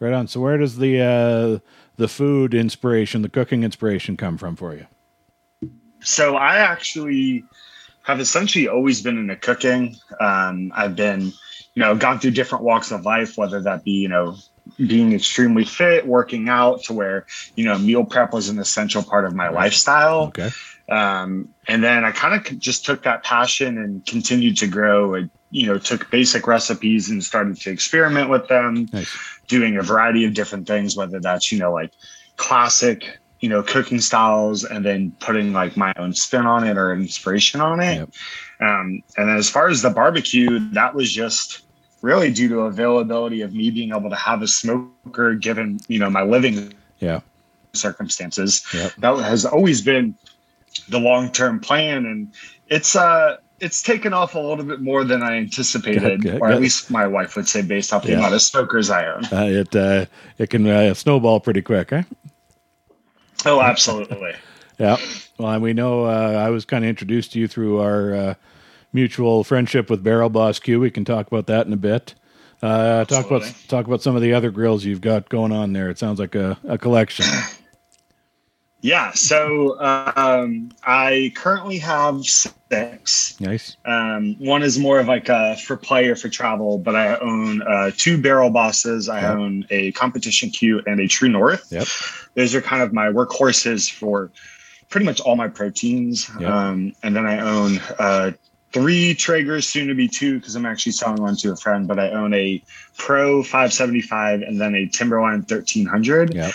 right 0.00 0.14
on. 0.14 0.26
So 0.28 0.40
where 0.40 0.56
does 0.56 0.78
the 0.78 1.00
uh, 1.00 1.58
the 1.96 2.08
food 2.08 2.54
inspiration, 2.54 3.22
the 3.22 3.28
cooking 3.28 3.64
inspiration, 3.64 4.16
come 4.16 4.38
from 4.38 4.56
for 4.56 4.74
you? 4.74 4.86
so 6.02 6.36
I 6.36 6.56
actually 6.58 7.44
have 8.02 8.20
essentially 8.20 8.68
always 8.68 9.00
been 9.00 9.16
into 9.18 9.36
cooking. 9.36 9.96
Um, 10.20 10.72
I've 10.74 10.96
been, 10.96 11.20
you 11.74 11.82
know, 11.82 11.94
gone 11.94 12.18
through 12.18 12.32
different 12.32 12.64
walks 12.64 12.90
of 12.90 13.04
life, 13.04 13.36
whether 13.38 13.60
that 13.62 13.84
be, 13.84 13.92
you 13.92 14.08
know, 14.08 14.36
being 14.76 15.12
extremely 15.12 15.64
fit, 15.64 16.06
working 16.06 16.48
out 16.48 16.82
to 16.84 16.92
where, 16.92 17.26
you 17.56 17.64
know, 17.64 17.78
meal 17.78 18.04
prep 18.04 18.32
was 18.32 18.48
an 18.48 18.58
essential 18.58 19.02
part 19.02 19.24
of 19.24 19.34
my 19.34 19.48
lifestyle. 19.48 20.24
Okay, 20.24 20.50
Um, 20.88 21.48
and 21.68 21.82
then 21.82 22.04
I 22.04 22.10
kind 22.10 22.34
of 22.34 22.58
just 22.58 22.84
took 22.84 23.04
that 23.04 23.22
passion 23.22 23.78
and 23.78 24.04
continued 24.04 24.56
to 24.58 24.66
grow. 24.66 25.14
And, 25.14 25.30
you 25.50 25.66
know, 25.66 25.78
took 25.78 26.10
basic 26.10 26.46
recipes 26.46 27.10
and 27.10 27.22
started 27.22 27.56
to 27.60 27.70
experiment 27.70 28.30
with 28.30 28.48
them, 28.48 28.88
nice. 28.92 29.14
Doing 29.52 29.76
a 29.76 29.82
variety 29.82 30.24
of 30.24 30.32
different 30.32 30.66
things, 30.66 30.96
whether 30.96 31.20
that's, 31.20 31.52
you 31.52 31.58
know, 31.58 31.72
like 31.72 31.92
classic, 32.38 33.18
you 33.40 33.50
know, 33.50 33.62
cooking 33.62 34.00
styles 34.00 34.64
and 34.64 34.82
then 34.82 35.12
putting 35.20 35.52
like 35.52 35.76
my 35.76 35.92
own 35.98 36.14
spin 36.14 36.46
on 36.46 36.66
it 36.66 36.78
or 36.78 36.94
inspiration 36.94 37.60
on 37.60 37.78
it. 37.80 37.96
Yep. 37.98 38.10
Um, 38.60 39.02
and 39.18 39.28
as 39.30 39.50
far 39.50 39.68
as 39.68 39.82
the 39.82 39.90
barbecue, 39.90 40.58
that 40.72 40.94
was 40.94 41.12
just 41.12 41.64
really 42.00 42.32
due 42.32 42.48
to 42.48 42.60
availability 42.60 43.42
of 43.42 43.52
me 43.52 43.70
being 43.70 43.90
able 43.90 44.08
to 44.08 44.16
have 44.16 44.40
a 44.40 44.48
smoker 44.48 45.34
given, 45.34 45.78
you 45.86 45.98
know, 45.98 46.08
my 46.08 46.22
living 46.22 46.72
Yeah, 46.98 47.20
circumstances 47.74 48.64
Yep. 48.72 48.92
that 48.98 49.16
has 49.18 49.44
always 49.44 49.82
been 49.82 50.14
the 50.88 50.98
long-term 50.98 51.60
plan 51.60 52.06
and 52.06 52.32
it's 52.68 52.96
uh 52.96 53.36
it's 53.62 53.82
taken 53.82 54.12
off 54.12 54.34
a 54.34 54.38
little 54.38 54.64
bit 54.64 54.80
more 54.80 55.04
than 55.04 55.22
i 55.22 55.36
anticipated 55.36 56.20
Good, 56.20 56.32
good, 56.32 56.40
or 56.42 56.50
at 56.50 56.60
least 56.60 56.90
my 56.90 57.06
wife 57.06 57.36
would 57.36 57.48
say 57.48 57.62
based 57.62 57.92
off 57.92 58.02
the 58.02 58.10
Yeah. 58.10 58.18
amount 58.18 58.34
of 58.34 58.42
smokers 58.42 58.90
i 58.90 59.06
own 59.06 59.24
uh, 59.32 59.46
it 59.46 59.74
uh, 59.74 60.04
it 60.38 60.50
can 60.50 60.66
uh, 60.66 60.92
snowball 60.94 61.40
pretty 61.40 61.62
quick, 61.62 61.92
eh? 61.92 62.02
oh 63.46 63.60
absolutely 63.62 64.34
Yeah. 64.78 64.96
Well, 65.38 65.52
and 65.52 65.62
we 65.62 65.74
know 65.74 66.06
uh, 66.06 66.42
I 66.44 66.50
was 66.50 66.64
kind 66.64 66.82
of 66.84 66.88
introduced 66.88 67.32
to 67.32 67.38
you 67.38 67.46
through 67.46 67.80
our 67.80 68.14
uh, 68.14 68.34
mutual 68.92 69.44
friendship 69.44 69.88
with 69.88 70.02
Barrel 70.02 70.28
Boss 70.30 70.58
Q. 70.58 70.80
We 70.80 70.90
can 70.90 71.04
talk 71.04 71.28
about 71.28 71.46
that 71.46 71.66
in 71.66 71.72
a 71.72 71.76
bit. 71.76 72.14
Uh, 72.62 73.04
talk 73.04 73.26
about 73.26 73.42
talk 73.68 73.86
about 73.86 74.02
some 74.02 74.16
of 74.16 74.22
the 74.22 74.32
other 74.32 74.50
grills 74.50 74.84
you've 74.84 75.00
got 75.02 75.28
going 75.28 75.52
on 75.52 75.72
there. 75.72 75.88
It 75.90 75.98
sounds 75.98 76.18
like 76.18 76.34
a, 76.34 76.58
a 76.66 76.78
collection. 76.78 77.26
yeah 78.82 79.10
so 79.12 79.80
um 79.80 80.70
i 80.84 81.32
currently 81.34 81.78
have 81.78 82.22
six 82.24 83.40
Nice. 83.40 83.76
um 83.84 84.34
one 84.38 84.62
is 84.62 84.78
more 84.78 84.98
of 85.00 85.08
like 85.08 85.28
a 85.28 85.56
for 85.56 85.76
play 85.76 86.08
or 86.08 86.16
for 86.16 86.28
travel 86.28 86.78
but 86.78 86.94
i 86.94 87.16
own 87.18 87.62
uh 87.62 87.90
two 87.96 88.20
barrel 88.20 88.50
bosses 88.50 89.08
i 89.08 89.20
Yep. 89.22 89.30
own 89.38 89.66
a 89.70 89.92
competition 89.92 90.50
q 90.50 90.82
and 90.86 91.00
a 91.00 91.06
true 91.08 91.28
north 91.28 91.66
Yep. 91.72 91.86
those 92.34 92.54
are 92.54 92.60
kind 92.60 92.82
of 92.82 92.92
my 92.92 93.06
workhorses 93.06 93.90
for 93.90 94.30
pretty 94.88 95.06
much 95.06 95.22
all 95.22 95.36
my 95.36 95.48
proteins. 95.48 96.30
Yep. 96.38 96.50
Um, 96.50 96.92
and 97.02 97.16
then 97.16 97.24
I 97.24 97.38
own 97.40 97.78
uh, 97.98 98.32
three 98.72 99.14
Traegers, 99.14 99.64
soon 99.64 99.88
to 99.88 99.94
be 99.94 100.08
two, 100.08 100.38
because 100.38 100.54
I'm 100.56 100.66
actually 100.66 100.92
selling 100.92 101.22
one 101.22 101.36
to 101.36 101.52
a 101.52 101.56
friend. 101.56 101.86
But 101.86 101.98
I 101.98 102.10
own 102.10 102.34
a 102.34 102.62
Pro 102.96 103.42
575 103.42 104.42
and 104.42 104.60
then 104.60 104.74
a 104.74 104.86
Timberline 104.86 105.40
1300. 105.40 106.34
Yep. 106.34 106.52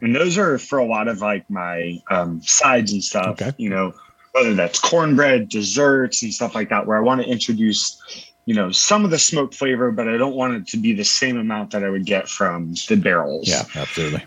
And 0.00 0.14
those 0.14 0.38
are 0.38 0.58
for 0.58 0.78
a 0.78 0.86
lot 0.86 1.08
of 1.08 1.20
like 1.20 1.48
my 1.50 2.00
um, 2.10 2.42
sides 2.42 2.92
and 2.92 3.02
stuff. 3.02 3.40
Okay. 3.40 3.52
You 3.56 3.70
know, 3.70 3.94
whether 4.32 4.54
that's 4.54 4.78
cornbread, 4.78 5.48
desserts, 5.48 6.22
and 6.22 6.32
stuff 6.32 6.54
like 6.54 6.68
that, 6.70 6.86
where 6.86 6.96
I 6.96 7.00
want 7.00 7.22
to 7.22 7.28
introduce. 7.28 8.00
You 8.46 8.54
know, 8.54 8.70
some 8.70 9.06
of 9.06 9.10
the 9.10 9.18
smoke 9.18 9.54
flavor, 9.54 9.90
but 9.90 10.06
I 10.06 10.18
don't 10.18 10.34
want 10.34 10.52
it 10.54 10.66
to 10.68 10.76
be 10.76 10.92
the 10.92 11.04
same 11.04 11.38
amount 11.38 11.70
that 11.70 11.82
I 11.82 11.88
would 11.88 12.04
get 12.04 12.28
from 12.28 12.74
the 12.88 12.96
barrels. 12.96 13.48
Yeah. 13.48 13.64
Absolutely. 13.74 14.22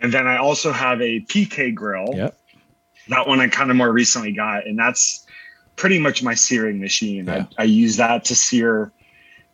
And 0.00 0.12
then 0.12 0.26
I 0.26 0.38
also 0.38 0.72
have 0.72 1.00
a 1.00 1.20
PK 1.20 1.72
grill. 1.72 2.08
Yep. 2.12 2.36
That 3.08 3.28
one 3.28 3.40
I 3.40 3.46
kind 3.46 3.70
of 3.70 3.76
more 3.76 3.92
recently 3.92 4.32
got, 4.32 4.66
and 4.66 4.76
that's 4.76 5.26
pretty 5.80 5.98
much 5.98 6.22
my 6.22 6.34
searing 6.34 6.78
machine. 6.78 7.24
Yeah. 7.24 7.46
I, 7.56 7.62
I 7.62 7.64
use 7.64 7.96
that 7.96 8.26
to 8.26 8.36
sear 8.36 8.92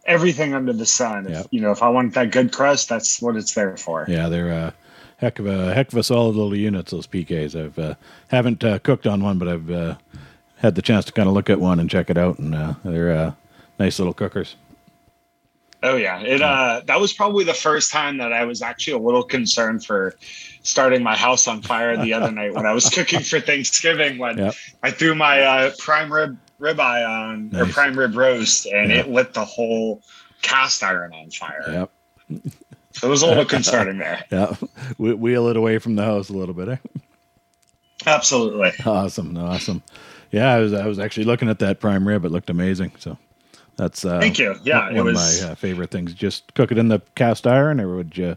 everything 0.06 0.54
under 0.54 0.72
the 0.72 0.84
sun. 0.84 1.26
If, 1.26 1.32
Yep. 1.32 1.46
You 1.52 1.60
know, 1.60 1.70
if 1.70 1.82
I 1.82 1.88
want 1.88 2.14
that 2.14 2.32
good 2.32 2.52
crust, 2.52 2.88
that's 2.88 3.22
what 3.22 3.36
it's 3.36 3.54
there 3.54 3.76
for. 3.76 4.06
Yeah, 4.08 4.28
they're 4.28 4.50
a 4.50 4.74
heck 5.18 5.38
of 5.38 5.46
a 5.46 5.72
heck 5.72 5.92
of 5.92 5.98
a 5.98 6.02
solid 6.02 6.34
little 6.34 6.56
units. 6.56 6.90
Those 6.90 7.06
PKs. 7.06 7.54
I've 7.54 7.78
uh, 7.78 7.94
haven't 8.28 8.64
uh, 8.64 8.80
cooked 8.80 9.06
on 9.06 9.22
one, 9.22 9.38
but 9.38 9.46
I've 9.46 9.70
uh, 9.70 9.94
had 10.56 10.74
the 10.74 10.82
chance 10.82 11.04
to 11.04 11.12
kind 11.12 11.28
of 11.28 11.34
look 11.34 11.48
at 11.48 11.60
one 11.60 11.78
and 11.78 11.88
check 11.88 12.10
it 12.10 12.18
out, 12.18 12.40
and 12.40 12.54
uh, 12.54 12.74
they're 12.84 13.12
uh, 13.12 13.32
nice 13.78 14.00
little 14.00 14.14
cookers. 14.14 14.56
Oh 15.86 15.96
yeah, 15.96 16.20
it 16.20 16.42
uh, 16.42 16.82
that 16.86 17.00
was 17.00 17.12
probably 17.12 17.44
the 17.44 17.54
first 17.54 17.92
time 17.92 18.18
that 18.18 18.32
I 18.32 18.44
was 18.44 18.60
actually 18.62 18.94
a 18.94 18.98
little 18.98 19.22
concerned 19.22 19.84
for 19.84 20.14
starting 20.62 21.02
my 21.02 21.16
house 21.16 21.46
on 21.46 21.62
fire 21.62 21.96
the 21.96 22.12
other 22.12 22.32
night 22.32 22.54
when 22.54 22.66
I 22.66 22.72
was 22.72 22.88
cooking 22.96 23.20
for 23.20 23.40
Thanksgiving. 23.40 24.18
When 24.18 24.38
Yep. 24.38 24.54
I 24.82 24.90
threw 24.90 25.14
my 25.14 25.42
uh, 25.42 25.70
prime 25.78 26.12
rib 26.12 26.36
ribeye 26.60 27.06
on 27.08 27.54
or 27.54 27.66
prime 27.66 27.96
rib 27.98 28.16
roast, 28.16 28.66
and 28.66 28.90
Yeah. 28.90 28.98
it 29.00 29.08
lit 29.08 29.32
the 29.34 29.44
whole 29.44 30.02
cast 30.42 30.82
iron 30.82 31.12
on 31.12 31.30
fire. 31.30 31.64
Yep. 32.30 32.42
So 32.92 33.06
it 33.06 33.10
was 33.10 33.22
a 33.22 33.26
little 33.26 33.44
concerning 33.56 33.98
there. 33.98 34.24
Yeah. 34.32 34.54
We 34.98 35.14
wheel 35.14 35.48
it 35.48 35.56
away 35.56 35.78
from 35.78 35.94
the 35.96 36.02
house 36.04 36.30
a 36.30 36.32
little 36.32 36.54
bit. 36.54 36.68
Eh? 36.68 36.76
Absolutely. 38.06 38.72
Awesome, 38.84 39.36
awesome. 39.36 39.82
Yeah, 40.32 40.52
I 40.52 40.58
was 40.58 40.72
I 40.72 40.86
was 40.86 40.98
actually 40.98 41.24
looking 41.24 41.48
at 41.48 41.58
that 41.60 41.78
prime 41.80 42.06
rib. 42.06 42.24
It 42.24 42.30
looked 42.30 42.50
amazing. 42.50 42.92
So 42.98 43.16
That's 43.76 44.04
uh, 44.04 44.20
Thank 44.20 44.38
you. 44.38 44.54
Yeah, 44.64 44.86
one, 44.86 44.92
it 44.92 44.96
one 44.96 45.06
was. 45.14 45.40
of 45.40 45.46
my 45.46 45.52
uh, 45.52 45.54
favorite 45.54 45.90
things. 45.90 46.14
Just 46.14 46.54
cook 46.54 46.72
it 46.72 46.78
in 46.78 46.88
the 46.88 47.00
cast 47.14 47.46
iron, 47.46 47.80
or 47.80 47.94
would 47.96 48.16
you? 48.16 48.36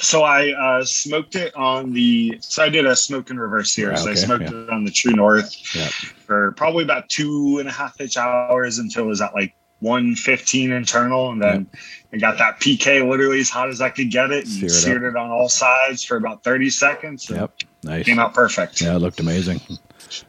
So 0.00 0.24
I 0.24 0.52
uh, 0.52 0.84
smoked 0.84 1.36
it 1.36 1.54
on 1.54 1.92
the. 1.92 2.38
So 2.40 2.64
I 2.64 2.68
did 2.68 2.86
a 2.86 2.96
smoke 2.96 3.30
and 3.30 3.38
reverse 3.40 3.74
here. 3.74 3.90
Yeah, 3.90 3.96
so 3.96 4.10
I 4.10 4.14
smoked 4.14 4.44
yeah. 4.44 4.62
it 4.62 4.70
on 4.70 4.84
the 4.84 4.90
True 4.90 5.12
North 5.12 5.54
Yeah. 5.76 5.88
for 6.26 6.52
probably 6.52 6.84
about 6.84 7.08
two 7.08 7.58
and 7.60 7.68
a 7.68 7.72
half 7.72 8.00
inch 8.00 8.16
hours 8.16 8.78
until 8.78 9.04
it 9.04 9.08
was 9.08 9.20
at 9.20 9.34
like 9.34 9.54
115 9.80 10.72
internal, 10.72 11.30
and 11.30 11.42
then 11.42 11.68
I 12.12 12.16
got 12.16 12.38
that 12.38 12.60
PK 12.60 13.08
literally 13.08 13.40
as 13.40 13.50
hot 13.50 13.68
as 13.68 13.80
I 13.80 13.90
could 13.90 14.10
get 14.10 14.30
it, 14.30 14.44
and 14.44 14.48
Sear 14.48 14.66
it 14.66 14.70
seared 14.70 15.04
up. 15.04 15.10
it 15.10 15.16
on 15.16 15.30
all 15.30 15.48
sides 15.48 16.02
for 16.02 16.16
about 16.16 16.42
30 16.44 16.70
seconds. 16.70 17.28
Yep. 17.28 17.52
Nice. 17.84 18.06
Came 18.06 18.18
out 18.18 18.32
perfect. 18.32 18.80
Yeah, 18.80 18.96
it 18.96 19.00
looked 19.00 19.20
amazing. 19.20 19.60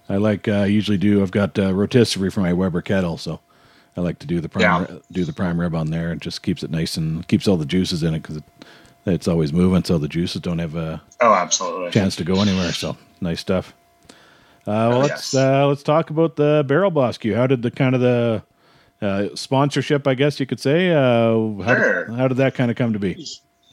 I 0.10 0.18
like. 0.18 0.48
Uh, 0.48 0.64
usually 0.64 0.98
do. 0.98 1.22
I've 1.22 1.32
got 1.32 1.58
uh, 1.58 1.74
rotisserie 1.74 2.30
for 2.32 2.42
my 2.42 2.52
Weber 2.54 2.82
kettle, 2.82 3.18
so 3.18 3.40
I 3.96 4.02
like 4.02 4.20
to 4.20 4.28
do 4.28 4.40
the 4.42 4.50
prime 4.50 4.62
Yeah. 4.64 4.98
do 5.12 5.24
the 5.26 5.34
prime 5.34 5.60
rib 5.60 5.76
on 5.76 5.92
there. 5.92 6.12
It 6.14 6.20
just 6.20 6.42
keeps 6.42 6.64
it 6.64 6.72
nice 6.72 6.98
and 6.98 7.28
keeps 7.28 7.48
all 7.48 7.58
the 7.58 7.66
juices 7.66 8.02
in 8.04 8.14
it 8.14 8.22
because 8.22 8.38
it, 8.38 8.44
it's 9.06 9.28
always 9.28 9.52
moving, 9.54 9.84
so 9.84 9.98
the 9.98 10.08
juices 10.08 10.42
don't 10.42 10.60
have 10.60 10.76
a 10.76 11.02
Oh, 11.22 11.34
absolutely. 11.34 11.92
chance 11.92 12.16
to 12.18 12.24
go 12.24 12.42
anywhere. 12.42 12.72
So 12.72 12.98
nice 13.22 13.40
stuff. 13.40 13.74
Uh, 14.10 14.12
well, 14.66 14.94
Oh, 14.94 15.00
let's 15.00 15.34
yes. 15.34 15.36
uh, 15.36 15.68
let's 15.68 15.84
talk 15.84 16.10
about 16.10 16.36
the 16.38 16.64
Barrel 16.68 16.90
Boss 16.92 17.18
Q. 17.18 17.36
How 17.36 17.48
did 17.48 17.62
the 17.62 17.72
kind 17.72 17.94
of 17.96 18.02
the 18.02 18.42
uh, 19.02 19.28
sponsorship, 19.36 20.08
I 20.08 20.14
guess 20.14 20.40
you 20.40 20.46
could 20.46 20.62
say, 20.62 20.90
uh, 20.92 21.34
how, 21.64 21.76
Sure. 21.76 22.06
did, 22.06 22.16
how 22.16 22.28
did 22.30 22.38
that 22.38 22.56
kind 22.56 22.72
of 22.72 22.78
come 22.78 22.94
to 22.94 23.00
be? 23.00 23.28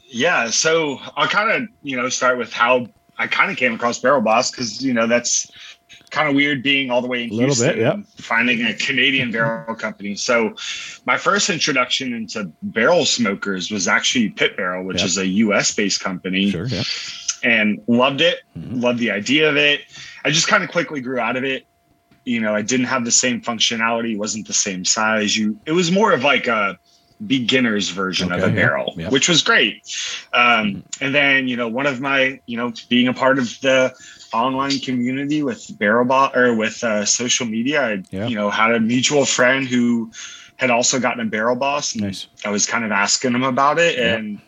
Yeah, 0.09 0.49
so 0.49 0.99
I'll 1.15 1.29
kind 1.29 1.49
of 1.63 1.69
you 1.81 1.95
know 1.95 2.09
start 2.09 2.37
with 2.37 2.51
how 2.51 2.87
I 3.17 3.27
kind 3.27 3.51
of 3.51 3.57
came 3.57 3.73
across 3.73 3.99
Barrel 3.99 4.21
Boss 4.21 4.51
because 4.51 4.83
you 4.83 4.93
know 4.93 5.07
that's 5.07 5.51
kind 6.09 6.27
of 6.27 6.35
weird 6.35 6.61
being 6.63 6.89
all 6.91 7.01
the 7.01 7.07
way 7.07 7.23
in 7.23 7.29
A 7.29 7.33
little 7.33 7.45
Houston 7.47 7.69
bit, 7.69 7.77
yep. 7.79 7.93
and 7.95 8.07
finding 8.07 8.65
a 8.65 8.73
Canadian 8.73 9.31
barrel 9.31 9.75
company. 9.85 10.15
So 10.15 10.55
my 11.05 11.17
first 11.17 11.49
introduction 11.49 12.13
into 12.13 12.51
barrel 12.63 13.05
smokers 13.05 13.71
was 13.71 13.87
actually 13.87 14.29
Pit 14.29 14.57
Barrel, 14.57 14.83
which 14.85 14.99
Yep. 14.99 15.05
is 15.05 15.17
a 15.17 15.27
U.S. 15.27 15.73
based 15.73 16.01
company, 16.01 16.51
Sure, 16.51 16.65
yeah, 16.67 16.83
and 17.43 17.81
loved 17.87 18.21
it. 18.21 18.39
Mhm. 18.57 18.81
Loved 18.81 18.99
the 18.99 19.11
idea 19.11 19.49
of 19.49 19.55
it. 19.57 19.81
I 20.25 20.31
just 20.31 20.47
kind 20.47 20.63
of 20.63 20.69
quickly 20.71 21.01
grew 21.01 21.19
out 21.19 21.35
of 21.37 21.43
it. 21.43 21.65
You 22.25 22.39
know, 22.39 22.53
I 22.53 22.61
didn't 22.61 22.85
have 22.85 23.03
the 23.05 23.11
same 23.11 23.41
functionality, 23.41 24.15
wasn't 24.17 24.45
the 24.47 24.53
same 24.53 24.85
size. 24.85 25.35
You, 25.35 25.57
it 25.65 25.71
was 25.71 25.91
more 25.91 26.11
of 26.13 26.23
like 26.23 26.47
a 26.47 26.77
beginner's 27.25 27.89
version 27.89 28.31
of 28.31 28.41
a 28.41 28.49
barrel, 28.49 28.93
yeah. 28.97 29.09
which 29.09 29.29
was 29.29 29.41
great. 29.43 29.81
Um, 30.33 30.83
and 30.99 31.13
then, 31.13 31.47
you 31.47 31.55
know, 31.55 31.67
one 31.67 31.85
of 31.85 31.99
my, 32.01 32.39
you 32.45 32.57
know, 32.57 32.73
being 32.89 33.07
a 33.07 33.13
part 33.13 33.37
of 33.37 33.45
the 33.61 33.93
online 34.33 34.79
community 34.79 35.43
with 35.43 35.59
BarrelBot 35.77 36.35
or 36.35 36.55
with 36.55 36.83
uh, 36.83 37.05
social 37.05 37.45
media, 37.45 37.81
I, 37.81 38.03
Yeah. 38.09 38.27
you 38.27 38.35
know, 38.35 38.49
had 38.49 38.73
a 38.73 38.79
mutual 38.79 39.25
friend 39.25 39.67
who 39.67 40.11
had 40.57 40.69
also 40.69 40.99
gotten 40.99 41.21
a 41.21 41.29
Barrel 41.29 41.55
Boss. 41.55 41.93
And 41.93 42.03
nice. 42.03 42.27
I 42.45 42.49
was 42.49 42.65
kind 42.65 42.85
of 42.85 42.91
asking 42.91 43.33
him 43.33 43.43
about 43.43 43.77
it 43.79 43.99
and 43.99 44.39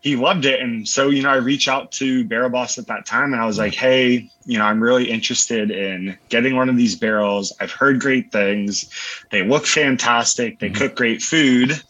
he 0.00 0.16
loved 0.16 0.44
it. 0.44 0.60
And 0.60 0.86
so, 0.88 1.08
you 1.10 1.22
know, 1.22 1.30
I 1.30 1.36
reached 1.36 1.68
out 1.68 1.92
to 1.92 2.24
Barrel 2.24 2.50
Boss 2.50 2.76
at 2.78 2.88
that 2.88 3.06
time 3.06 3.32
and 3.32 3.40
I 3.40 3.46
was 3.46 3.58
like, 3.58 3.72
hey, 3.74 4.28
you 4.44 4.58
know, 4.58 4.64
I'm 4.64 4.82
really 4.82 5.08
interested 5.08 5.70
in 5.70 6.18
getting 6.28 6.56
one 6.56 6.68
of 6.68 6.76
these 6.76 6.96
barrels. 6.96 7.52
I've 7.60 7.70
heard 7.70 8.00
great 8.00 8.32
things. 8.32 8.90
They 9.30 9.44
look 9.44 9.64
fantastic. 9.64 10.58
They 10.58 10.70
Mhm. 10.70 10.74
cook 10.74 10.96
great 10.96 11.22
food. 11.22 11.80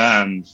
Um, 0.00 0.44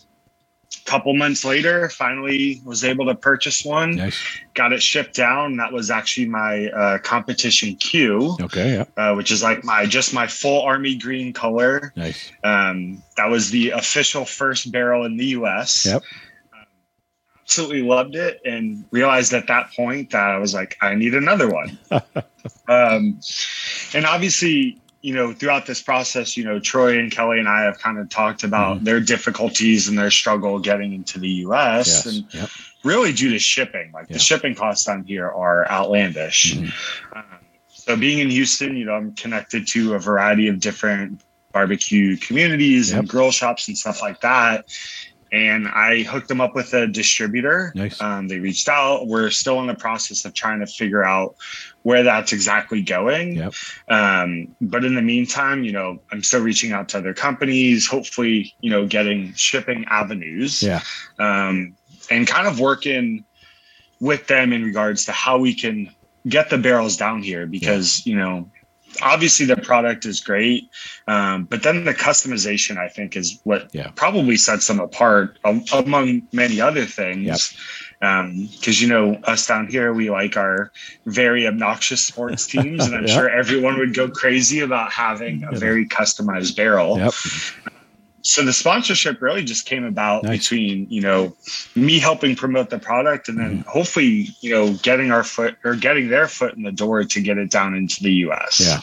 couple 0.87 1.13
months 1.15 1.45
later, 1.45 1.89
finally 1.89 2.61
was 2.65 2.85
able 2.85 3.07
to 3.07 3.15
purchase 3.15 3.65
one, 3.65 3.97
Nice. 3.97 4.21
got 4.55 4.73
it 4.73 4.83
shipped 4.83 5.15
down. 5.15 5.57
That 5.57 5.73
was 5.73 5.91
actually 5.91 6.29
my 6.29 6.69
uh, 6.69 6.99
competition 6.99 7.75
Q, 7.77 8.37
Okay, 8.41 8.75
yeah, 8.75 8.85
uh, 8.97 9.15
which 9.15 9.31
is 9.33 9.43
like 9.43 9.65
my 9.65 9.85
just 9.85 10.15
my 10.15 10.27
full 10.27 10.63
army 10.63 10.97
green 10.97 11.33
color. 11.33 11.93
nice. 11.97 12.31
Um, 12.45 13.03
that 13.17 13.29
was 13.29 13.51
the 13.51 13.71
official 13.71 14.25
first 14.25 14.71
barrel 14.71 15.05
in 15.05 15.17
the 15.17 15.27
US. 15.27 15.87
Yep. 15.87 16.03
Um, 16.53 16.67
absolutely 17.43 17.83
loved 17.83 18.15
it 18.15 18.41
and 18.45 18.85
realized 18.93 19.33
at 19.33 19.49
that 19.49 19.73
point 19.75 20.11
that 20.11 20.31
I 20.31 20.39
was 20.39 20.55
like, 20.55 20.77
I 20.81 20.95
need 20.95 21.15
another 21.15 21.51
one. 21.51 21.79
um, 22.69 23.21
and 23.93 24.07
obviously, 24.07 24.81
you 25.07 25.15
know, 25.15 25.33
throughout 25.33 25.67
this 25.67 25.81
process, 25.81 26.37
you 26.37 26.43
know, 26.43 26.59
Troy 26.59 26.99
and 26.99 27.13
Kelly 27.13 27.39
and 27.39 27.49
I 27.49 27.63
have 27.63 27.79
kind 27.79 27.97
of 27.97 28.09
talked 28.09 28.43
about 28.43 28.81
Mhm. 28.81 28.85
their 28.87 28.99
difficulties 28.99 29.87
and 29.87 29.97
their 29.97 30.11
struggle 30.11 30.59
getting 30.59 30.93
into 30.93 31.21
the 31.21 31.29
US. 31.47 31.87
Yes. 31.87 32.07
And 32.07 32.25
Yep. 32.35 32.51
really 32.83 33.13
due 33.13 33.31
to 33.31 33.39
shipping. 33.39 33.93
Like 33.95 34.07
Yeah. 34.09 34.15
the 34.15 34.19
shipping 34.19 34.57
costs 34.57 34.85
down 34.85 35.05
here 35.05 35.31
are 35.31 35.65
outlandish. 35.71 36.55
Mhm. 36.57 36.73
Um, 37.15 37.23
so 37.73 37.95
being 37.95 38.19
in 38.19 38.31
Houston, 38.31 38.77
you 38.77 38.85
know, 38.85 38.95
I'm 38.95 39.15
connected 39.15 39.69
to 39.69 39.95
a 39.95 40.01
variety 40.01 40.49
of 40.49 40.59
different 40.59 41.21
barbecue 41.53 42.17
communities 42.17 42.91
and 42.91 43.09
grill 43.09 43.31
shops 43.31 43.69
and 43.69 43.79
stuff 43.79 44.03
like 44.03 44.21
that. 44.23 44.65
And 45.33 45.69
I 45.69 46.03
hooked 46.03 46.29
them 46.29 46.41
up 46.41 46.55
with 46.55 46.73
a 46.73 46.87
distributor. 46.87 47.73
Nice. 47.75 48.01
Um, 48.01 48.29
they 48.29 48.39
reached 48.39 48.69
out. 48.69 49.07
We're 49.07 49.31
still 49.31 49.61
in 49.61 49.67
the 49.67 49.75
process 49.75 50.25
of 50.25 50.35
trying 50.35 50.61
to 50.61 50.67
figure 50.67 51.05
out 51.05 51.37
where 51.83 52.03
that's 52.03 52.33
exactly 52.33 52.81
going. 52.83 53.37
Yep. 53.37 53.55
Um, 53.89 54.55
but 54.61 54.85
in 54.85 54.95
the 54.95 55.03
meantime, 55.03 55.65
you 55.65 55.73
know, 55.73 56.01
I'm 56.13 56.23
still 56.23 56.43
reaching 56.43 56.73
out 56.73 56.89
to 56.91 56.99
other 56.99 57.15
companies, 57.15 57.87
hopefully, 57.87 58.55
you 58.61 58.71
know, 58.71 58.87
getting 58.87 59.33
shipping 59.35 59.85
avenues 59.89 60.63
Yeah. 60.63 60.81
um, 61.19 61.77
and 62.11 62.27
kind 62.27 62.47
of 62.47 62.61
working 62.61 63.25
with 64.01 64.27
them 64.27 64.53
in 64.53 64.63
regards 64.63 65.05
to 65.07 65.13
how 65.13 65.39
we 65.39 65.55
can 65.55 65.91
get 66.29 66.51
the 66.51 66.59
barrels 66.59 66.97
down 66.97 67.23
here 67.23 67.47
because 67.47 68.05
you 68.05 68.17
know 68.17 68.51
obviously 69.03 69.47
the 69.47 69.57
product 69.57 70.05
is 70.07 70.21
great 70.21 70.69
um, 71.09 71.45
but 71.45 71.63
then 71.63 71.85
the 71.85 71.95
customization 71.95 72.77
i 72.79 72.89
think 72.89 73.17
is 73.17 73.39
what 73.45 73.69
Yeah. 73.73 73.91
probably 73.95 74.37
sets 74.37 74.67
them 74.67 74.81
apart 74.81 75.39
a- 75.45 75.61
among 75.73 76.23
many 76.33 76.61
other 76.61 76.85
things 76.85 77.57
Yep. 78.01 78.51
because 78.51 78.81
you 78.83 78.89
know 78.89 79.15
us 79.25 79.47
down 79.47 79.69
here 79.69 79.93
we 79.93 80.11
like 80.11 80.37
our 80.37 80.71
very 81.07 81.47
obnoxious 81.47 82.03
sports 82.03 82.47
teams 82.53 82.85
and 82.87 82.95
i'm 82.95 83.07
Yeah. 83.07 83.15
sure 83.15 83.29
everyone 83.31 83.79
would 83.79 83.95
go 83.95 84.09
crazy 84.09 84.61
about 84.61 84.93
having 84.93 85.45
a 85.45 85.57
very 85.59 85.87
customized 85.87 86.57
barrel 86.57 86.99
Yep. 86.99 87.15
So 88.27 88.45
the 88.45 88.53
sponsorship 88.53 89.23
really 89.23 89.45
just 89.45 89.67
came 89.67 89.85
about 89.85 90.25
Nice. 90.25 90.39
between 90.41 90.87
you 90.91 91.01
know 91.01 91.37
me 91.77 91.99
helping 92.01 92.35
promote 92.35 92.71
the 92.71 92.79
product 92.79 93.29
and 93.29 93.39
then 93.39 93.59
Mm-hmm. 93.59 93.69
hopefully 93.71 94.29
you 94.41 94.51
know 94.51 94.75
getting 94.83 95.13
our 95.13 95.23
foot 95.23 95.57
or 95.65 95.75
getting 95.77 96.09
their 96.09 96.27
foot 96.27 96.55
in 96.57 96.63
the 96.65 96.73
door 96.73 97.05
to 97.05 97.21
get 97.21 97.39
it 97.39 97.51
down 97.51 97.75
into 97.75 98.03
the 98.03 98.11
us 98.25 98.61
Yeah. 98.61 98.81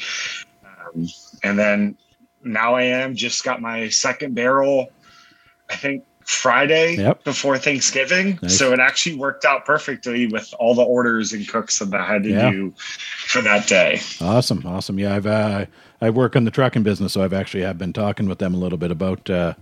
um, 0.96 1.08
and 1.44 1.60
then 1.60 1.98
now 2.44 2.76
i 2.76 2.84
am 2.84 3.16
just 3.16 3.44
got 3.44 3.62
my 3.62 3.90
second 3.90 4.34
barrel 4.36 4.88
i 5.70 5.76
think 5.76 6.04
friday 6.26 6.96
Yep. 6.98 7.24
before 7.24 7.58
thanksgiving 7.58 8.40
Nice. 8.42 8.58
so 8.58 8.72
it 8.74 8.80
actually 8.80 9.16
worked 9.16 9.46
out 9.46 9.66
perfectly 9.66 10.28
with 10.28 10.54
all 10.60 10.74
the 10.76 10.82
orders 10.84 11.34
and 11.34 11.48
cooks 11.48 11.80
that 11.80 11.94
i 11.94 12.06
had 12.06 12.24
to 12.24 12.30
Yeah. 12.30 12.52
do 12.52 12.74
for 13.28 13.42
that 13.42 13.68
day 13.68 14.00
Awesome, 14.22 14.64
awesome. 14.66 15.00
Yeah, 15.00 15.16
I've 15.16 15.26
uh, 15.28 15.66
I 16.02 16.10
work 16.10 16.36
in 16.36 16.44
the 16.44 16.52
trucking 16.52 16.84
business, 16.84 17.14
so 17.14 17.24
I've 17.24 17.34
actually 17.34 17.64
have 17.64 17.78
been 17.78 17.94
talking 17.94 18.28
with 18.28 18.40
them 18.40 18.54
a 18.54 18.58
little 18.58 18.78
bit 18.78 18.92
about 18.92 19.30
uh, 19.30 19.54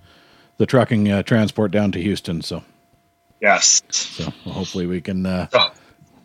the 0.58 0.65
trucking 0.65 1.12
uh, 1.12 1.24
transport 1.24 1.72
down 1.72 1.91
to 1.94 2.01
Houston. 2.01 2.41
So, 2.41 2.63
yes 3.41 3.82
so 3.89 4.32
well, 4.46 4.56
hopefully 4.56 4.86
we 4.88 5.01
can 5.01 5.25
uh, 5.25 5.48
Oh. 5.53 5.72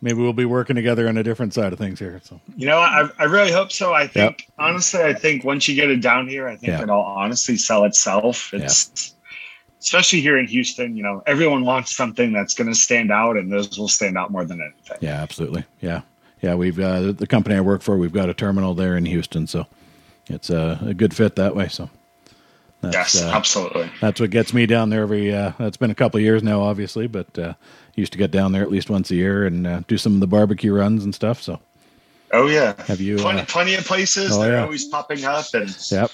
maybe 0.02 0.20
we'll 0.20 0.32
be 0.32 0.44
working 0.44 0.76
together 0.76 1.08
on 1.08 1.16
a 1.16 1.22
different 1.22 1.54
side 1.54 1.72
of 1.72 1.78
things 1.78 1.98
here. 1.98 2.20
So, 2.24 2.40
You 2.56 2.66
know, 2.66 2.78
I, 2.78 3.08
I 3.18 3.24
really 3.24 3.52
hope 3.52 3.72
so. 3.72 3.92
I 3.94 4.06
think, 4.06 4.48
honestly, 4.58 5.02
I 5.02 5.12
think 5.14 5.44
once 5.44 5.68
you 5.68 5.74
get 5.74 5.90
it 5.90 6.00
down 6.02 6.28
here, 6.28 6.48
I 6.48 6.56
think 6.56 6.80
it'll 6.80 7.00
honestly 7.00 7.56
sell 7.56 7.84
itself. 7.84 8.52
It's 8.52 9.14
especially 9.86 10.20
here 10.20 10.36
in 10.36 10.48
Houston, 10.48 10.96
you 10.96 11.02
know, 11.04 11.22
everyone 11.28 11.64
wants 11.64 11.94
something 11.94 12.32
that's 12.32 12.54
going 12.54 12.66
to 12.68 12.74
stand 12.74 13.12
out, 13.12 13.36
and 13.36 13.52
those 13.52 13.78
will 13.78 13.86
stand 13.88 14.18
out 14.18 14.32
more 14.32 14.44
than 14.44 14.60
anything. 14.60 14.98
yeah, 15.00 15.22
absolutely. 15.22 15.64
Yeah, 15.80 16.00
yeah. 16.42 16.56
We've 16.56 16.78
uh, 16.80 17.12
the 17.12 17.26
company 17.26 17.54
I 17.54 17.60
work 17.60 17.82
for. 17.82 17.96
We've 17.96 18.12
got 18.12 18.28
a 18.28 18.34
terminal 18.34 18.74
there 18.74 18.96
in 18.96 19.04
Houston, 19.06 19.46
so 19.46 19.64
it's 20.26 20.50
a, 20.50 20.80
a 20.84 20.92
good 20.92 21.14
fit 21.14 21.36
that 21.36 21.54
way. 21.54 21.68
So, 21.68 21.88
that's, 22.80 23.14
yes, 23.14 23.22
uh, 23.22 23.28
absolutely. 23.32 23.88
that's 24.00 24.20
what 24.20 24.30
gets 24.30 24.52
me 24.52 24.66
down 24.66 24.90
there 24.90 25.02
every. 25.02 25.32
Uh, 25.32 25.52
it's 25.60 25.76
been 25.76 25.92
a 25.92 25.94
couple 25.94 26.18
of 26.18 26.24
years 26.24 26.42
now, 26.42 26.60
obviously, 26.62 27.06
but 27.06 27.38
uh, 27.38 27.54
used 27.94 28.10
to 28.10 28.18
get 28.18 28.32
down 28.32 28.50
there 28.50 28.62
at 28.62 28.70
least 28.72 28.90
once 28.90 29.12
a 29.12 29.14
year 29.14 29.46
and 29.46 29.66
uh, 29.68 29.82
do 29.86 29.96
some 29.96 30.14
of 30.14 30.20
the 30.20 30.26
barbecue 30.26 30.74
runs 30.74 31.04
and 31.04 31.14
stuff. 31.14 31.40
So, 31.40 31.60
Oh 32.32 32.48
yeah, 32.48 32.74
have 32.86 33.00
you? 33.00 33.18
plenty, 33.18 33.42
Uh, 33.42 33.44
plenty 33.46 33.74
of 33.76 33.84
places. 33.84 34.32
Oh, 34.36 34.40
They're 34.42 34.54
yeah. 34.54 34.64
always 34.64 34.84
popping 34.86 35.24
up, 35.24 35.46
and 35.54 35.70
Yep. 35.92 36.10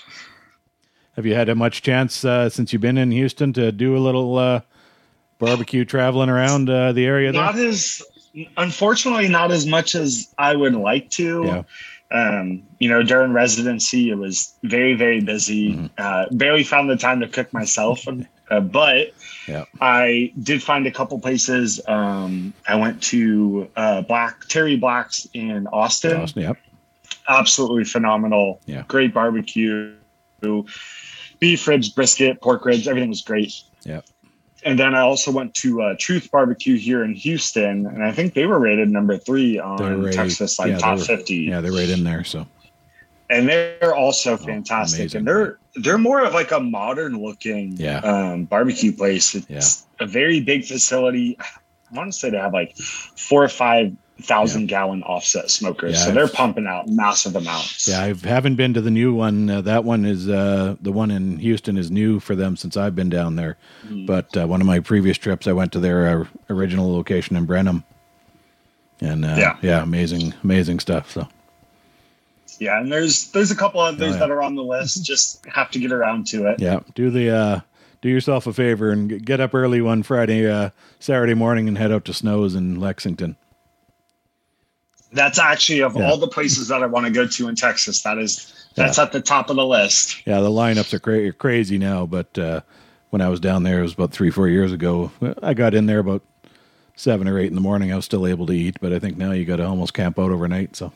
Have 1.16 1.26
you 1.26 1.34
had 1.34 1.48
a 1.48 1.54
much 1.54 1.82
chance 1.82 2.24
uh, 2.24 2.48
since 2.48 2.72
you've 2.72 2.82
been 2.82 2.98
in 2.98 3.10
Houston 3.10 3.52
to 3.54 3.70
do 3.70 3.96
a 3.96 4.00
little 4.00 4.38
uh, 4.38 4.60
barbecue 5.38 5.84
traveling 5.84 6.30
around 6.30 6.70
uh, 6.70 6.92
the 6.92 7.04
area 7.04 7.32
there? 7.32 7.40
not 7.42 7.56
as 7.58 8.02
unfortunately 8.56 9.28
not 9.28 9.50
as 9.50 9.66
much 9.66 9.94
as 9.94 10.32
I 10.38 10.56
would 10.56 10.74
like 10.74 11.10
to. 11.10 11.44
Yeah. 11.44 11.62
Um, 12.10 12.62
you 12.78 12.88
know, 12.88 13.02
during 13.02 13.32
residency, 13.32 14.10
it 14.10 14.16
was 14.16 14.54
very, 14.64 14.94
very 14.94 15.20
busy. 15.20 15.74
Mhm. 15.74 15.90
Uh, 15.98 16.26
barely 16.32 16.62
found 16.64 16.88
the 16.90 16.96
time 16.96 17.20
to 17.20 17.28
cook 17.28 17.52
myself, 17.52 18.06
uh, 18.50 18.60
but 18.60 19.12
Yeah. 19.48 19.64
I 19.80 20.32
did 20.42 20.62
find 20.62 20.86
a 20.86 20.90
couple 20.90 21.18
places. 21.20 21.80
Um, 21.88 22.52
I 22.68 22.74
went 22.76 23.02
to 23.04 23.68
uh, 23.76 24.02
Black 24.02 24.46
Terry 24.48 24.76
Black's 24.76 25.26
in 25.34 25.66
Austin. 25.68 26.16
Austin, 26.20 26.42
Yep. 26.42 26.58
Absolutely 27.28 27.84
phenomenal. 27.84 28.60
Yeah. 28.66 28.84
Great 28.88 29.12
barbecue. 29.14 29.94
Beef 31.38 31.66
ribs, 31.66 31.88
brisket, 31.88 32.40
pork 32.40 32.64
ribs, 32.64 32.86
everything 32.86 33.08
was 33.08 33.22
great. 33.22 33.52
Yeah. 33.84 34.00
And 34.64 34.78
then 34.78 34.94
I 34.94 35.00
also 35.00 35.32
went 35.32 35.54
to 35.54 35.82
uh, 35.82 35.94
Truth 35.98 36.30
Barbecue 36.30 36.76
here 36.76 37.02
in 37.02 37.14
Houston, 37.14 37.86
and 37.86 38.04
I 38.04 38.12
think 38.12 38.34
they 38.34 38.46
were 38.46 38.60
rated 38.60 38.90
number 38.90 39.18
three 39.18 39.58
on 39.58 40.10
Texas 40.12 40.58
like 40.58 40.68
yeah, 40.70 40.78
top 40.78 40.98
they're- 40.98 41.16
fifty. 41.16 41.34
Yeah, 41.36 41.60
they're 41.60 41.72
right 41.72 41.88
in 41.88 42.04
there. 42.04 42.22
So 42.22 42.46
and 43.28 43.48
they're 43.48 43.94
also 43.94 44.36
fantastic. 44.36 45.00
amazing. 45.00 45.18
and 45.20 45.26
they're 45.28 45.58
they're 45.74 45.98
more 45.98 46.22
of 46.22 46.34
like 46.34 46.52
a 46.52 46.60
modern 46.60 47.20
looking 47.20 47.72
Yeah. 47.76 47.98
um, 48.00 48.44
barbecue 48.44 48.92
place. 48.92 49.34
It's 49.34 49.86
a 49.98 50.06
very 50.06 50.40
big 50.40 50.64
facility. 50.64 51.36
I 51.40 51.96
want 51.96 52.12
to 52.12 52.18
say 52.18 52.30
they 52.30 52.36
have 52.38 52.52
like 52.52 52.76
four 52.76 53.42
or 53.42 53.48
five 53.48 53.96
thousand 54.20 54.66
gallon 54.66 55.02
offset 55.02 55.50
smokers, 55.50 55.94
Yeah, 55.94 56.04
so 56.06 56.10
they're 56.12 56.28
pumping 56.28 56.66
out 56.66 56.86
massive 56.88 57.34
amounts. 57.34 57.88
yeah, 57.88 58.02
I 58.02 58.14
haven't 58.28 58.54
been 58.56 58.72
to 58.74 58.80
the 58.80 58.90
new 58.90 59.12
one. 59.14 59.50
Uh, 59.50 59.60
that 59.62 59.84
one 59.84 60.04
is 60.04 60.28
uh, 60.28 60.76
the 60.80 60.92
one 60.92 61.10
in 61.10 61.38
Houston 61.38 61.76
is 61.76 61.90
new 61.90 62.20
for 62.20 62.36
them 62.36 62.56
since 62.56 62.76
I've 62.76 62.94
been 62.94 63.08
down 63.10 63.36
there. 63.36 63.56
Mm. 63.86 64.06
But 64.06 64.36
uh, 64.36 64.46
one 64.46 64.60
of 64.60 64.66
my 64.66 64.78
previous 64.80 65.18
trips, 65.18 65.46
I 65.48 65.52
went 65.52 65.72
to 65.72 65.80
their 65.80 66.20
uh, 66.20 66.24
original 66.50 66.92
location 66.92 67.34
in 67.36 67.46
Brenham, 67.46 67.82
and 69.00 69.24
uh, 69.24 69.34
Yeah. 69.38 69.56
yeah, 69.62 69.82
amazing, 69.82 70.34
amazing 70.44 70.78
stuff. 70.80 71.10
So 71.10 71.26
yeah, 72.58 72.78
and 72.80 72.92
there's 72.92 73.30
there's 73.32 73.50
a 73.50 73.56
couple 73.56 73.80
others 73.80 74.00
Oh, 74.02 74.06
yeah. 74.12 74.18
that 74.18 74.30
are 74.30 74.42
on 74.42 74.54
the 74.54 74.62
list. 74.62 75.04
Just 75.04 75.44
have 75.46 75.70
to 75.72 75.78
get 75.80 75.90
around 75.90 76.26
to 76.28 76.46
it. 76.48 76.60
yeah, 76.60 76.80
do 76.94 77.10
the 77.10 77.30
uh, 77.30 77.60
do 78.02 78.08
yourself 78.08 78.46
a 78.46 78.52
favor 78.52 78.90
and 78.90 79.24
get 79.24 79.40
up 79.40 79.54
early 79.54 79.80
one 79.80 80.02
Friday, 80.02 80.48
uh, 80.48 80.70
Saturday 81.00 81.34
morning, 81.34 81.66
and 81.66 81.78
head 81.78 81.90
out 81.90 82.04
to 82.04 82.12
Snows 82.14 82.54
in 82.54 82.78
Lexington. 82.78 83.36
That's 85.12 85.38
actually 85.38 85.82
of 85.82 85.94
Yeah. 85.96 86.08
all 86.08 86.16
the 86.16 86.28
places 86.28 86.68
that 86.68 86.82
I 86.82 86.86
want 86.86 87.06
to 87.06 87.12
go 87.12 87.26
to 87.26 87.48
in 87.48 87.54
Texas. 87.54 88.02
That 88.02 88.18
is 88.18 88.52
that's 88.74 88.98
at 88.98 89.12
the 89.12 89.20
top 89.20 89.50
of 89.50 89.56
the 89.56 89.66
list. 89.66 90.26
Yeah, 90.26 90.40
the 90.40 90.48
lineups 90.50 90.92
are 90.94 90.98
cra- 90.98 91.32
crazy 91.34 91.76
now, 91.76 92.06
but 92.06 92.38
uh, 92.38 92.60
when 93.10 93.20
I 93.20 93.28
was 93.28 93.38
down 93.40 93.62
there, 93.64 93.80
it 93.80 93.82
was 93.82 93.92
about 93.92 94.12
three, 94.12 94.30
four 94.30 94.48
years 94.48 94.72
ago. 94.72 95.10
I 95.42 95.52
got 95.52 95.74
in 95.74 95.84
there 95.86 95.98
about 95.98 96.22
seven 96.96 97.28
or 97.28 97.38
eight 97.38 97.48
in 97.48 97.54
the 97.54 97.60
morning. 97.60 97.92
I 97.92 97.96
was 97.96 98.06
still 98.06 98.26
able 98.26 98.46
to 98.46 98.52
eat, 98.54 98.76
but 98.80 98.92
I 98.94 98.98
think 98.98 99.18
now 99.18 99.32
you 99.32 99.44
got 99.44 99.56
to 99.56 99.66
almost 99.66 99.92
camp 99.92 100.18
out 100.18 100.30
overnight. 100.30 100.76
So 100.76 100.92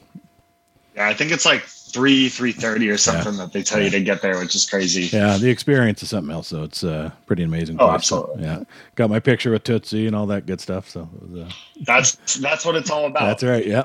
Yeah, 0.94 1.06
I 1.06 1.12
think 1.14 1.30
it's 1.32 1.44
like 1.44 1.66
three 1.92 2.28
three 2.28 2.52
thirty 2.52 2.88
or 2.90 2.96
something 2.96 3.36
that 3.36 3.52
they 3.52 3.62
tell 3.62 3.80
you 3.80 3.90
to 3.90 4.00
get 4.02 4.22
there, 4.22 4.38
which 4.38 4.54
is 4.54 4.68
crazy. 4.68 5.04
yeah, 5.16 5.36
the 5.38 5.50
experience 5.50 6.02
is 6.02 6.10
something 6.10 6.32
else. 6.32 6.48
So 6.48 6.62
it's 6.62 6.84
uh, 6.84 7.10
pretty 7.26 7.42
amazing. 7.42 7.76
Oh, 7.80 7.88
place. 7.88 8.06
So, 8.06 8.18
absolutely. 8.18 8.44
yeah, 8.44 8.62
got 8.94 9.10
my 9.10 9.20
picture 9.20 9.50
with 9.50 9.64
Tootsie 9.64 10.06
and 10.06 10.14
all 10.16 10.26
that 10.26 10.46
good 10.46 10.60
stuff. 10.60 10.88
So 10.90 11.08
was, 11.20 11.40
uh, 11.42 11.50
That's 11.84 12.36
that's 12.36 12.64
what 12.64 12.74
it's 12.76 12.90
all 12.90 13.06
about. 13.06 13.26
that's 13.26 13.42
right. 13.42 13.66
Yeah. 13.66 13.84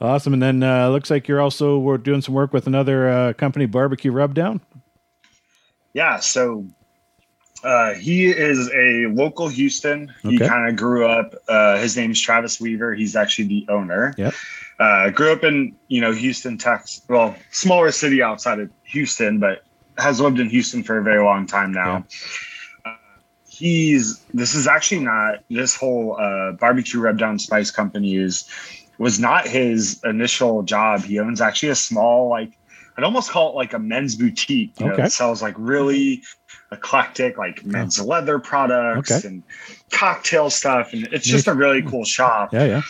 Awesome, 0.00 0.32
and 0.34 0.42
then 0.42 0.62
uh, 0.62 0.88
looks 0.90 1.10
like 1.10 1.28
you're 1.28 1.40
also 1.40 1.78
we're 1.78 1.98
doing 1.98 2.20
some 2.20 2.34
work 2.34 2.52
with 2.52 2.66
another 2.66 3.08
uh, 3.08 3.32
company, 3.34 3.64
Barbecue 3.66 4.10
Rubdown. 4.12 4.60
Yeah, 5.94 6.18
so 6.18 6.66
uh, 7.62 7.94
he 7.94 8.26
is 8.26 8.68
a 8.74 9.06
local 9.14 9.48
Houston. 9.48 10.12
Okay. 10.24 10.30
He 10.34 10.38
kind 10.38 10.68
of 10.68 10.76
grew 10.76 11.06
up. 11.06 11.34
Uh, 11.48 11.78
his 11.78 11.96
name's 11.96 12.20
Travis 12.20 12.60
Weaver. 12.60 12.94
He's 12.94 13.14
actually 13.16 13.46
the 13.46 13.66
owner. 13.68 14.12
Yep. 14.18 14.34
Uh, 14.78 15.10
grew 15.10 15.32
up 15.32 15.44
in 15.44 15.74
you 15.88 16.00
know 16.00 16.12
Houston, 16.12 16.58
Texas. 16.58 17.02
Well, 17.08 17.36
smaller 17.50 17.92
city 17.92 18.22
outside 18.22 18.58
of 18.60 18.70
Houston, 18.84 19.38
but 19.38 19.62
has 19.98 20.20
lived 20.20 20.40
in 20.40 20.48
Houston 20.48 20.82
for 20.82 20.98
a 20.98 21.02
very 21.02 21.22
long 21.22 21.46
time 21.46 21.72
now. 21.72 22.04
Uh, 22.84 22.96
he's 23.48 24.18
this 24.34 24.54
is 24.54 24.66
actually 24.66 25.00
not 25.04 25.40
this 25.48 25.76
whole 25.76 26.16
uh, 26.18 26.52
barbecue 26.52 27.00
rub 27.00 27.18
down 27.18 27.38
spice 27.38 27.70
company 27.70 28.16
is 28.16 28.48
was 28.98 29.18
not 29.20 29.46
his 29.46 30.00
initial 30.04 30.62
job. 30.62 31.02
He 31.02 31.18
owns 31.20 31.40
actually 31.40 31.68
a 31.70 31.74
small 31.76 32.28
like 32.28 32.50
I'd 32.96 33.04
almost 33.04 33.30
call 33.30 33.50
it 33.52 33.54
like 33.56 33.72
a 33.74 33.78
men's 33.78 34.16
boutique. 34.16 34.78
You 34.80 34.86
know, 34.86 34.92
Okay. 34.94 35.04
it 35.04 35.10
sells 35.12 35.42
like 35.42 35.54
really 35.58 36.22
eclectic 36.72 37.38
like 37.38 37.64
men's 37.64 38.00
leather 38.00 38.38
products 38.38 39.12
Okay. 39.12 39.28
and 39.28 39.42
cocktail 39.92 40.50
stuff, 40.50 40.92
and 40.92 41.08
it's 41.12 41.26
just 41.26 41.46
a 41.46 41.54
really 41.54 41.82
cool 41.82 42.04
shop. 42.04 42.52
Yeah, 42.52 42.64
yeah, 42.64 42.82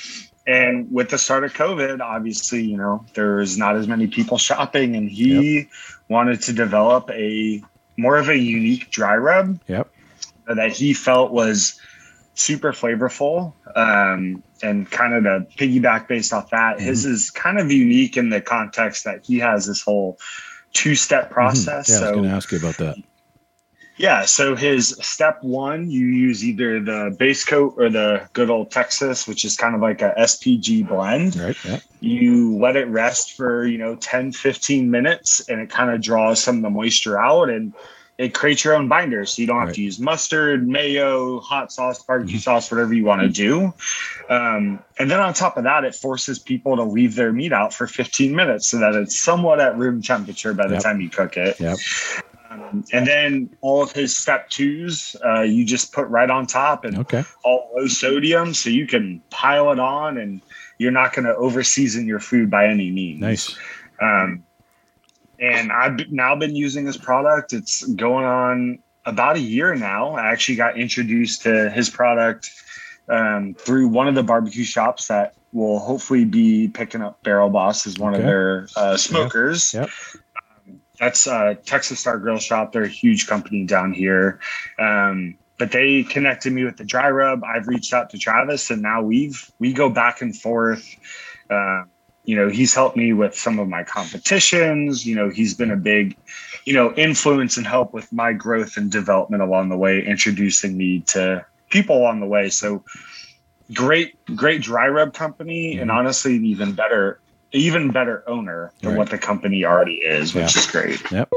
And 0.47 0.93
with 0.93 1.09
the 1.11 1.19
start 1.19 1.45
of 1.45 1.54
COVID, 1.54 2.00
obviously, 2.00 2.63
you 2.63 2.76
know, 2.76 3.04
there's 3.15 3.57
not 3.57 3.76
as 3.76 3.89
many 3.89 4.07
people 4.07 4.39
shopping, 4.39 4.95
and 4.95 5.11
he 5.11 5.69
wanted 6.09 6.43
to 6.43 6.52
develop 6.52 7.11
a 7.11 7.63
more 7.97 8.17
of 8.17 8.28
a 8.28 8.37
unique 8.37 8.91
dry 8.91 9.17
rub 9.17 9.61
yep. 9.69 9.89
that 10.47 10.73
he 10.73 10.93
felt 10.93 11.33
was 11.33 11.80
super 12.35 12.73
flavorful. 12.73 13.54
Um, 13.75 14.43
and 14.63 14.91
kind 14.91 15.15
of 15.15 15.25
to 15.25 15.57
piggyback 15.57 16.09
based 16.09 16.33
off 16.33 16.50
that, 16.50 16.80
his 16.80 17.04
is 17.04 17.30
kind 17.30 17.59
of 17.59 17.71
unique 17.71 18.17
in 18.17 18.30
the 18.30 18.41
context 18.41 19.04
that 19.04 19.25
he 19.25 19.39
has 19.39 19.67
this 19.67 19.83
whole 19.83 20.19
two 20.73 20.95
step 20.95 21.30
process. 21.30 21.91
Mhm. 21.91 22.00
Yeah, 22.00 22.07
I 22.07 22.11
was 22.11 22.17
going 22.17 22.28
to 22.30 22.37
ask 22.37 22.52
you 22.52 22.59
about 22.59 22.76
that. 22.78 22.97
Yeah, 23.97 24.25
so 24.25 24.57
his 24.57 24.97
step 25.00 25.39
one, 25.43 25.91
you 25.91 26.07
use 26.07 26.45
either 26.45 26.80
the 26.80 27.15
base 27.19 27.45
coat 27.45 27.75
or 27.76 27.89
the 27.89 28.28
good 28.33 28.50
old 28.50 28.71
Texas, 28.71 29.26
which 29.28 29.45
is 29.45 29.57
kind 29.57 29.75
of 29.75 29.80
like 29.80 30.02
a 30.02 30.13
SPG 30.19 30.87
blend. 30.89 31.37
Right. 31.37 31.57
Yeah. 31.65 31.78
You 32.00 32.59
let 32.59 32.76
it 32.76 32.89
rest 32.89 33.33
for, 33.33 33.67
you 33.67 33.78
know, 33.78 33.97
10, 33.97 34.33
15 34.33 34.91
minutes 34.91 35.49
and 35.49 35.61
it 35.61 35.71
kind 35.71 35.91
of 35.91 36.02
draws 36.02 36.43
some 36.43 36.57
of 36.57 36.63
the 36.63 36.71
moisture 36.71 37.19
out 37.19 37.49
and 37.49 37.73
it 38.19 38.35
creates 38.35 38.63
your 38.63 38.75
own 38.75 38.89
binder. 38.89 39.25
So 39.26 39.41
you 39.43 39.49
don't 39.49 39.59
have 39.59 39.69
Right. 39.69 39.75
to 39.76 39.83
use 39.83 39.99
mustard, 39.99 40.69
mayo, 40.69 41.41
hot 41.41 41.73
sauce, 41.73 42.02
barbecue 42.04 42.39
Mhm. 42.39 42.43
sauce, 42.43 42.71
whatever 42.71 42.93
you 42.95 43.04
want 43.04 43.23
to 43.23 43.28
do. 43.28 43.73
Um, 44.28 44.80
and 44.99 45.11
then 45.11 45.21
on 45.21 45.35
top 45.35 45.57
of 45.57 45.65
that, 45.65 45.85
it 45.85 45.95
forces 45.95 46.39
people 46.39 46.76
to 46.76 46.83
leave 46.83 47.15
their 47.15 47.33
meat 47.33 47.52
out 47.52 47.73
for 47.75 47.87
15 47.87 48.35
minutes 48.35 48.69
so 48.69 48.78
that 48.78 48.95
it's 48.95 49.19
somewhat 49.19 49.61
at 49.61 49.76
room 49.76 50.02
temperature 50.02 50.52
by 50.52 50.67
the 50.67 50.75
Yep. 50.75 50.83
time 50.83 51.00
you 51.00 51.11
cook 51.11 51.37
it. 51.37 51.59
Yep. 51.59 51.78
Um, 52.54 52.84
and 52.93 53.06
then 53.06 53.50
all 53.60 53.82
of 53.82 53.93
his 53.93 54.17
step 54.17 54.49
twos, 54.49 55.17
uh, 55.25 55.40
you 55.43 55.64
just 55.64 55.93
put 55.93 56.06
right 56.08 56.30
on 56.30 56.47
top 56.47 56.84
and 56.84 56.99
Okay. 56.99 57.25
all 57.45 57.71
low 57.76 57.86
sodium, 57.88 58.54
so 58.54 58.71
you 58.71 58.86
can 58.86 59.21
pile 59.30 59.73
it 59.73 59.80
on, 59.80 60.19
and 60.19 60.40
you're 60.78 60.93
not 60.93 61.12
going 61.12 61.25
to 61.26 61.34
over 61.36 61.62
season 61.62 62.06
your 62.06 62.21
food 62.21 62.50
by 62.50 62.67
any 62.67 62.90
means. 62.90 63.21
Nice. 63.21 63.56
Um, 64.00 64.45
and 65.38 65.73
I've 65.73 66.10
now 66.10 66.36
been 66.36 66.54
using 66.54 66.84
this 66.84 66.97
product. 66.97 67.52
It's 67.52 67.84
going 67.95 68.25
on 68.25 68.78
about 69.04 69.36
a 69.36 69.40
year 69.40 69.75
now. 69.75 70.12
I 70.12 70.30
actually 70.30 70.56
got 70.56 70.78
introduced 70.78 71.43
to 71.43 71.71
his 71.71 71.90
product 71.90 72.50
um, 73.08 73.54
through 73.58 73.88
one 73.88 74.08
of 74.08 74.14
the 74.14 74.23
barbecue 74.23 74.64
shops 74.64 75.08
that 75.08 75.34
will 75.52 75.78
hopefully 75.78 76.25
be 76.25 76.69
picking 76.69 77.02
up 77.02 77.23
Barrel 77.23 77.50
Boss 77.50 77.86
as 77.86 77.99
one 77.99 78.14
Okay. 78.14 78.23
of 78.23 78.26
their 78.26 78.69
uh, 78.76 78.97
smokers. 78.97 79.75
Yep. 79.75 79.84
Um, 79.84 79.90
that's 80.99 81.26
uh, 81.26 81.54
Texas 81.65 82.00
Star 82.00 82.19
Grill 82.19 82.39
Shop. 82.39 82.73
They're 82.73 82.85
a 82.85 82.89
huge 82.89 83.26
company 83.26 83.65
down 83.65 83.93
here. 83.93 84.41
Um, 84.78 85.39
but 85.59 85.71
they 85.73 86.02
connected 86.02 86.52
me 86.52 86.65
with 86.65 86.76
the 86.76 86.85
dry 86.85 87.11
rub. 87.11 87.45
I've 87.45 87.69
reached 87.69 87.93
out 87.93 88.11
to 88.11 88.19
Travis, 88.19 88.71
and 88.71 88.83
now 88.83 89.02
we've 89.02 89.50
we 89.59 89.73
go 89.73 89.89
back 89.89 90.21
and 90.21 90.37
forth. 90.37 90.85
Uh, 91.49 91.83
you 92.25 92.37
know, 92.37 92.49
he's 92.49 92.75
helped 92.75 92.97
me 92.97 93.13
with 93.13 93.35
some 93.37 93.59
of 93.59 93.69
my 93.69 93.85
competitions. 93.85 95.07
You 95.07 95.15
know, 95.15 95.28
he's 95.28 95.54
been 95.54 95.71
a 95.71 95.76
big, 95.76 96.17
you 96.65 96.75
know, 96.75 96.93
influence 96.95 97.57
and 97.57 97.67
help 97.67 97.93
with 97.93 98.11
my 98.13 98.33
growth 98.33 98.76
and 98.76 98.91
development 98.91 99.43
along 99.43 99.69
the 99.69 99.76
way, 99.76 100.04
introducing 100.04 100.76
me 100.76 101.00
to 101.09 101.45
people 101.71 101.99
along 101.99 102.21
the 102.21 102.26
way. 102.26 102.49
So 102.49 102.83
great, 103.73 104.15
great 104.35 104.63
dry 104.63 104.89
rub 104.89 105.15
company, 105.15 105.78
and 105.78 105.91
Mhm. 105.91 105.95
honestly, 105.95 106.37
even 106.37 106.73
better, 106.73 107.21
even 107.54 107.90
better 107.90 108.23
owner 108.26 108.73
than 108.80 108.90
Right. 108.90 108.99
what 108.99 109.10
the 109.10 109.19
company 109.19 109.64
already 109.64 109.95
is, 109.95 110.34
which 110.34 110.54
Yeah. 110.54 110.60
is 110.60 110.67
great. 110.71 111.12
Yep. 111.12 111.30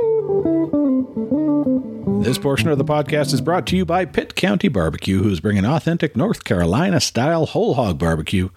This 2.23 2.37
portion 2.39 2.69
of 2.69 2.77
the 2.77 2.83
podcast 2.83 3.33
is 3.33 3.39
brought 3.41 3.65
to 3.67 3.77
you 3.77 3.85
by 3.85 4.03
Pitt 4.03 4.35
County 4.35 4.67
Barbecue, 4.67 5.21
who's 5.21 5.39
bringing 5.39 5.63
authentic 5.65 6.17
North 6.17 6.43
Carolina 6.43 6.99
style 6.99 7.45
whole 7.45 7.75
hog 7.75 7.97
barbecue 7.99 8.49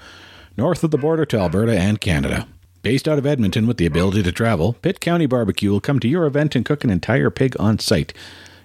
north 0.57 0.83
of 0.83 0.91
the 0.91 0.99
border 0.99 1.25
to 1.27 1.39
Alberta 1.39 1.79
and 1.79 2.01
Canada. 2.01 2.47
Based 2.83 3.07
out 3.07 3.19
of 3.19 3.27
Edmonton 3.27 3.67
with 3.67 3.77
the 3.77 3.87
ability 3.87 4.23
to 4.23 4.33
travel, 4.33 4.73
Pitt 4.83 5.01
County 5.01 5.27
Barbecue 5.27 5.71
will 5.71 5.81
come 5.81 6.01
to 6.01 6.09
your 6.09 6.25
event 6.27 6.57
and 6.57 6.65
cook 6.65 6.83
an 6.83 6.91
entire 6.91 7.31
pig 7.31 7.55
on 7.61 7.79
site 7.79 8.13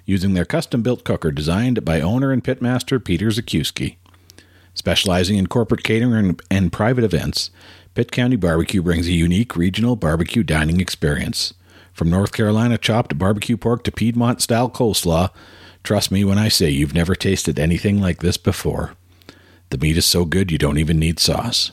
using 0.05 0.34
their 0.34 0.45
custom 0.45 0.81
built 0.81 1.03
cooker 1.03 1.31
designed 1.31 1.84
by 1.84 1.99
owner 2.01 2.31
and 2.31 2.43
pitmaster 2.43 3.03
Peter 3.03 3.27
Zakuski. 3.27 3.97
Specializing 4.73 5.38
in 5.38 5.47
corporate 5.47 5.84
catering 5.84 6.13
and, 6.13 6.41
and 6.49 6.71
private 6.71 7.03
events, 7.03 7.49
Pitt 7.95 8.12
County 8.12 8.36
Barbecue 8.36 8.81
brings 8.81 9.08
a 9.08 9.13
unique 9.13 9.55
regional 9.55 9.95
barbecue 9.95 10.43
dining 10.43 10.81
experience. 10.81 11.53
From 11.93 12.10
North 12.10 12.34
Carolina 12.34 12.77
chopped 12.77 13.17
barbecue 13.17 13.55
pork 13.55 13.86
to 13.86 13.91
Piedmont 13.91 14.41
style 14.41 14.69
coleslaw, 14.69 15.29
trust 15.81 16.12
me 16.12 16.25
when 16.25 16.38
I 16.38 16.49
say 16.49 16.69
you've 16.69 16.93
never 16.93 17.15
tasted 17.15 17.58
anything 17.58 18.01
like 18.01 18.19
this 18.19 18.36
before. 18.36 18.95
The 19.69 19.77
meat 19.77 19.95
is 19.95 20.05
so 20.05 20.25
good 20.25 20.51
you 20.51 20.58
don't 20.58 20.77
even 20.77 20.99
need 20.99 21.19
sauce. 21.19 21.71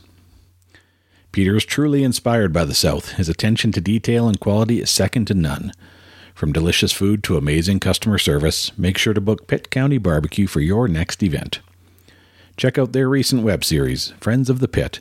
Peter 1.32 1.56
is 1.56 1.64
truly 1.64 2.04
inspired 2.04 2.52
by 2.52 2.64
the 2.66 2.72
South. 2.72 3.14
His 3.14 3.28
attention 3.28 3.72
to 3.72 3.80
detail 3.80 4.28
and 4.28 4.38
quality 4.38 4.80
is 4.80 4.90
second 4.90 5.24
to 5.26 5.34
none. 5.34 5.72
From 6.36 6.52
delicious 6.52 6.92
food 6.92 7.24
to 7.24 7.36
amazing 7.36 7.80
customer 7.80 8.18
service, 8.18 8.70
make 8.78 8.96
sure 8.96 9.12
to 9.12 9.20
book 9.20 9.48
Pitt 9.48 9.70
County 9.70 9.98
Barbecue 9.98 10.46
for 10.46 10.60
your 10.60 10.86
next 10.86 11.20
event. 11.20 11.58
Check 12.56 12.78
out 12.78 12.92
their 12.92 13.08
recent 13.08 13.42
web 13.42 13.64
series, 13.64 14.10
Friends 14.20 14.48
of 14.48 14.60
the 14.60 14.68
Pit, 14.68 15.00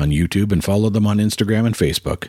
on 0.00 0.10
YouTube 0.10 0.52
and 0.52 0.64
follow 0.64 0.90
them 0.90 1.06
on 1.06 1.18
Instagram 1.18 1.66
and 1.66 1.74
Facebook. 1.74 2.28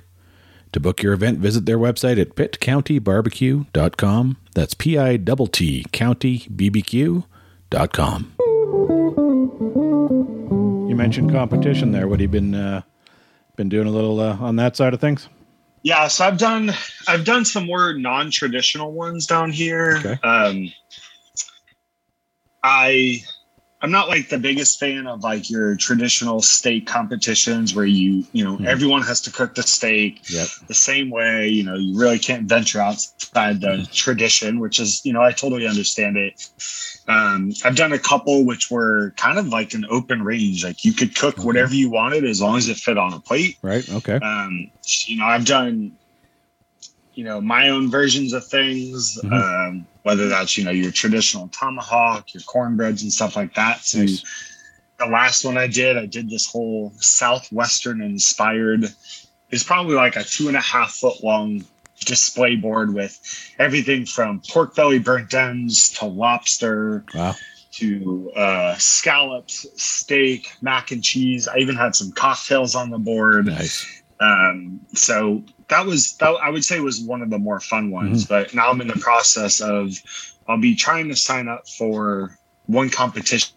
To 0.73 0.79
book 0.79 1.03
your 1.03 1.13
event, 1.13 1.39
visit 1.39 1.65
their 1.65 1.77
website 1.77 2.19
at 2.19 2.35
pittcountybarbecue.com. 2.35 4.37
That's 4.53 4.73
P 4.73 4.97
I 4.97 5.17
T 5.17 5.47
T 5.51 5.85
County 5.91 6.39
BBQ.com. 6.39 8.33
You 10.89 10.95
mentioned 10.95 11.31
competition 11.31 11.91
there. 11.91 12.07
What 12.07 12.19
have 12.19 12.21
you 12.21 12.27
been 12.27 12.55
uh, 12.55 12.81
been 13.55 13.69
doing 13.69 13.87
a 13.87 13.91
little 13.91 14.19
uh, 14.19 14.37
on 14.37 14.55
that 14.57 14.77
side 14.77 14.93
of 14.93 15.01
things? 15.01 15.27
Yeah, 15.83 16.07
so 16.07 16.25
I've 16.25 16.37
done 16.37 16.71
I've 17.07 17.25
done 17.25 17.43
some 17.43 17.65
more 17.65 17.93
non-traditional 17.93 18.93
ones 18.93 19.25
down 19.25 19.51
here. 19.51 19.97
Okay. 19.97 20.19
Um, 20.23 20.71
I 22.63 23.23
I'm 23.81 23.91
not 23.91 24.09
like 24.09 24.29
the 24.29 24.37
biggest 24.37 24.79
fan 24.79 25.07
of 25.07 25.23
like 25.23 25.49
your 25.49 25.75
traditional 25.75 26.41
steak 26.41 26.85
competitions 26.85 27.73
where 27.75 27.85
you 27.85 28.23
you 28.31 28.43
know 28.43 28.57
Hmm. 28.57 28.65
everyone 28.67 29.01
has 29.03 29.21
to 29.21 29.31
cook 29.31 29.55
the 29.55 29.63
steak 29.63 30.21
Yep. 30.29 30.47
the 30.67 30.73
same 30.73 31.09
way. 31.09 31.47
You 31.47 31.63
know 31.63 31.75
you 31.75 31.97
really 31.97 32.19
can't 32.19 32.47
venture 32.47 32.79
outside 32.79 33.61
the 33.61 33.87
tradition, 33.91 34.59
which 34.59 34.79
is 34.79 35.03
you 35.03 35.13
know 35.13 35.21
I 35.21 35.31
totally 35.31 35.67
understand 35.67 36.17
it. 36.17 36.33
Um, 37.07 37.51
I've 37.65 37.75
done 37.75 37.93
a 37.93 37.99
couple 37.99 38.45
which 38.45 38.69
were 38.69 39.13
kind 39.17 39.39
of 39.39 39.47
like 39.47 39.73
an 39.73 39.85
open 39.89 40.21
range, 40.23 40.63
like 40.63 40.85
you 40.85 40.93
could 40.93 41.15
cook 41.15 41.43
whatever 41.43 41.73
you 41.73 41.89
wanted 41.89 42.23
as 42.25 42.39
long 42.41 42.57
as 42.57 42.69
it 42.69 42.77
fit 42.77 42.97
on 42.97 43.13
a 43.13 43.19
plate 43.19 43.57
Right. 43.63 43.87
Okay. 43.89 44.19
um, 44.21 44.71
you 45.07 45.17
know, 45.17 45.25
I've 45.25 45.45
done, 45.45 45.93
you 47.13 47.23
know, 47.23 47.41
my 47.41 47.69
own 47.69 47.89
versions 47.91 48.33
of 48.33 48.45
things, 48.47 49.17
Mhm. 49.23 49.67
um, 49.69 49.87
whether 50.03 50.29
that's, 50.29 50.57
you 50.57 50.63
know, 50.63 50.71
your 50.71 50.91
traditional 50.91 51.47
tomahawk, 51.49 52.33
your 52.33 52.43
cornbreads 52.43 53.03
and 53.03 53.11
stuff 53.11 53.35
like 53.35 53.53
that. 53.55 53.83
So 53.83 53.99
Nice. 53.99 54.23
the 54.97 55.05
last 55.07 55.43
one 55.43 55.57
I 55.57 55.67
did, 55.67 55.97
I 55.97 56.05
did 56.05 56.29
this 56.29 56.45
whole 56.45 56.93
Southwestern 56.97 58.01
inspired, 58.01 58.93
it's 59.49 59.63
probably 59.63 59.95
like 59.95 60.15
a 60.15 60.23
two 60.23 60.47
and 60.47 60.55
a 60.55 60.61
half 60.61 60.91
foot 60.93 61.23
long 61.23 61.63
display 62.05 62.55
board 62.55 62.93
with 62.93 63.19
everything 63.59 64.05
from 64.05 64.41
pork 64.49 64.75
belly 64.75 64.97
burnt 64.97 65.33
ends 65.33 65.89
to 65.89 66.05
lobster 66.05 67.03
Wow. 67.13 67.35
to 67.73 68.31
uh, 68.35 68.75
scallops, 68.77 69.65
steak, 69.75 70.47
mac 70.61 70.91
and 70.91 71.03
cheese. 71.03 71.47
I 71.47 71.57
even 71.57 71.75
had 71.75 71.95
some 71.95 72.11
cocktails 72.13 72.73
on 72.75 72.89
the 72.89 72.97
board. 72.97 73.45
Nice. 73.47 73.85
Um, 74.19 74.79
so 74.93 75.43
that 75.71 75.85
was 75.85 76.13
that 76.17 76.29
I 76.43 76.49
would 76.49 76.63
say 76.63 76.79
was 76.81 77.01
one 77.01 77.21
of 77.23 77.29
the 77.31 77.39
more 77.39 77.59
fun 77.59 77.89
ones. 77.89 78.25
Mm-hmm. 78.25 78.33
But 78.33 78.53
now 78.53 78.69
I'm 78.69 78.79
in 78.81 78.87
the 78.87 78.93
process 78.99 79.59
of 79.61 79.91
I'll 80.47 80.59
be 80.59 80.75
trying 80.75 81.07
to 81.09 81.15
sign 81.15 81.47
up 81.47 81.67
for 81.67 82.37
one 82.67 82.89
competition 82.89 83.49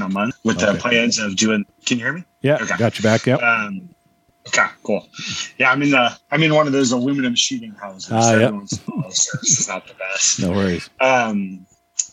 a 0.00 0.08
month 0.08 0.36
with 0.44 0.58
the 0.58 0.74
plans 0.80 1.18
of 1.18 1.36
doing. 1.36 1.66
Can 1.84 1.98
you 1.98 2.04
hear 2.04 2.12
me? 2.14 2.24
Yeah. 2.40 2.58
Okay. 2.62 2.76
Got 2.78 2.98
you 2.98 3.02
back. 3.02 3.26
Yep. 3.26 3.42
Um, 3.42 3.90
okay, 4.48 4.66
cool. 4.82 5.06
Yeah, 5.58 5.70
I'm 5.72 5.82
in 5.82 5.90
the 5.90 6.16
I'm 6.30 6.42
in 6.42 6.54
one 6.54 6.66
of 6.66 6.72
those 6.72 6.92
aluminum 6.92 7.34
sheeting 7.34 7.72
houses. 7.72 8.10
Ah, 8.12 8.20
so 8.22 8.38
yeah. 8.38 8.46
everyone's- 8.46 8.80
so 9.10 9.38
it's 9.42 9.68
not 9.68 9.86
the 9.86 9.94
best. 9.94 10.40
No 10.40 10.52
worries. 10.52 10.88
Um, 11.00 11.66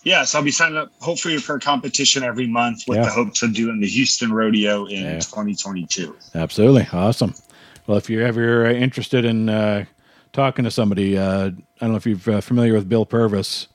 yeah, 0.04 0.24
so 0.26 0.40
I'll 0.40 0.44
be 0.44 0.52
signing 0.52 0.78
up 0.78 0.90
hopefully 1.00 1.38
for 1.38 1.56
a 1.56 1.60
competition 1.60 2.24
every 2.24 2.48
month 2.48 2.84
with 2.88 2.98
Yeah. 2.98 3.06
the 3.06 3.12
hopes 3.12 3.44
of 3.44 3.54
doing 3.54 3.80
the 3.80 3.88
Houston 3.88 4.34
Rodeo 4.34 4.86
in 4.86 5.04
Yeah. 5.04 5.20
2022. 5.20 6.16
Absolutely. 6.36 6.88
Awesome. 6.92 7.36
Well, 7.88 7.98
if 7.98 8.10
you're 8.10 8.26
ever 8.26 8.66
uh, 8.68 8.72
interested 8.72 9.26
in 9.26 9.50
uh, 9.50 9.86
talking 10.34 10.66
to 10.66 10.72
somebody, 10.72 11.18
uh, 11.18 11.48
I 11.48 11.52
don't 11.80 11.92
know 11.92 11.96
if 11.96 12.06
you're 12.06 12.36
uh, 12.38 12.42
familiar 12.42 12.74
with 12.74 12.88
Bill 12.88 13.06
Purvis. 13.06 13.68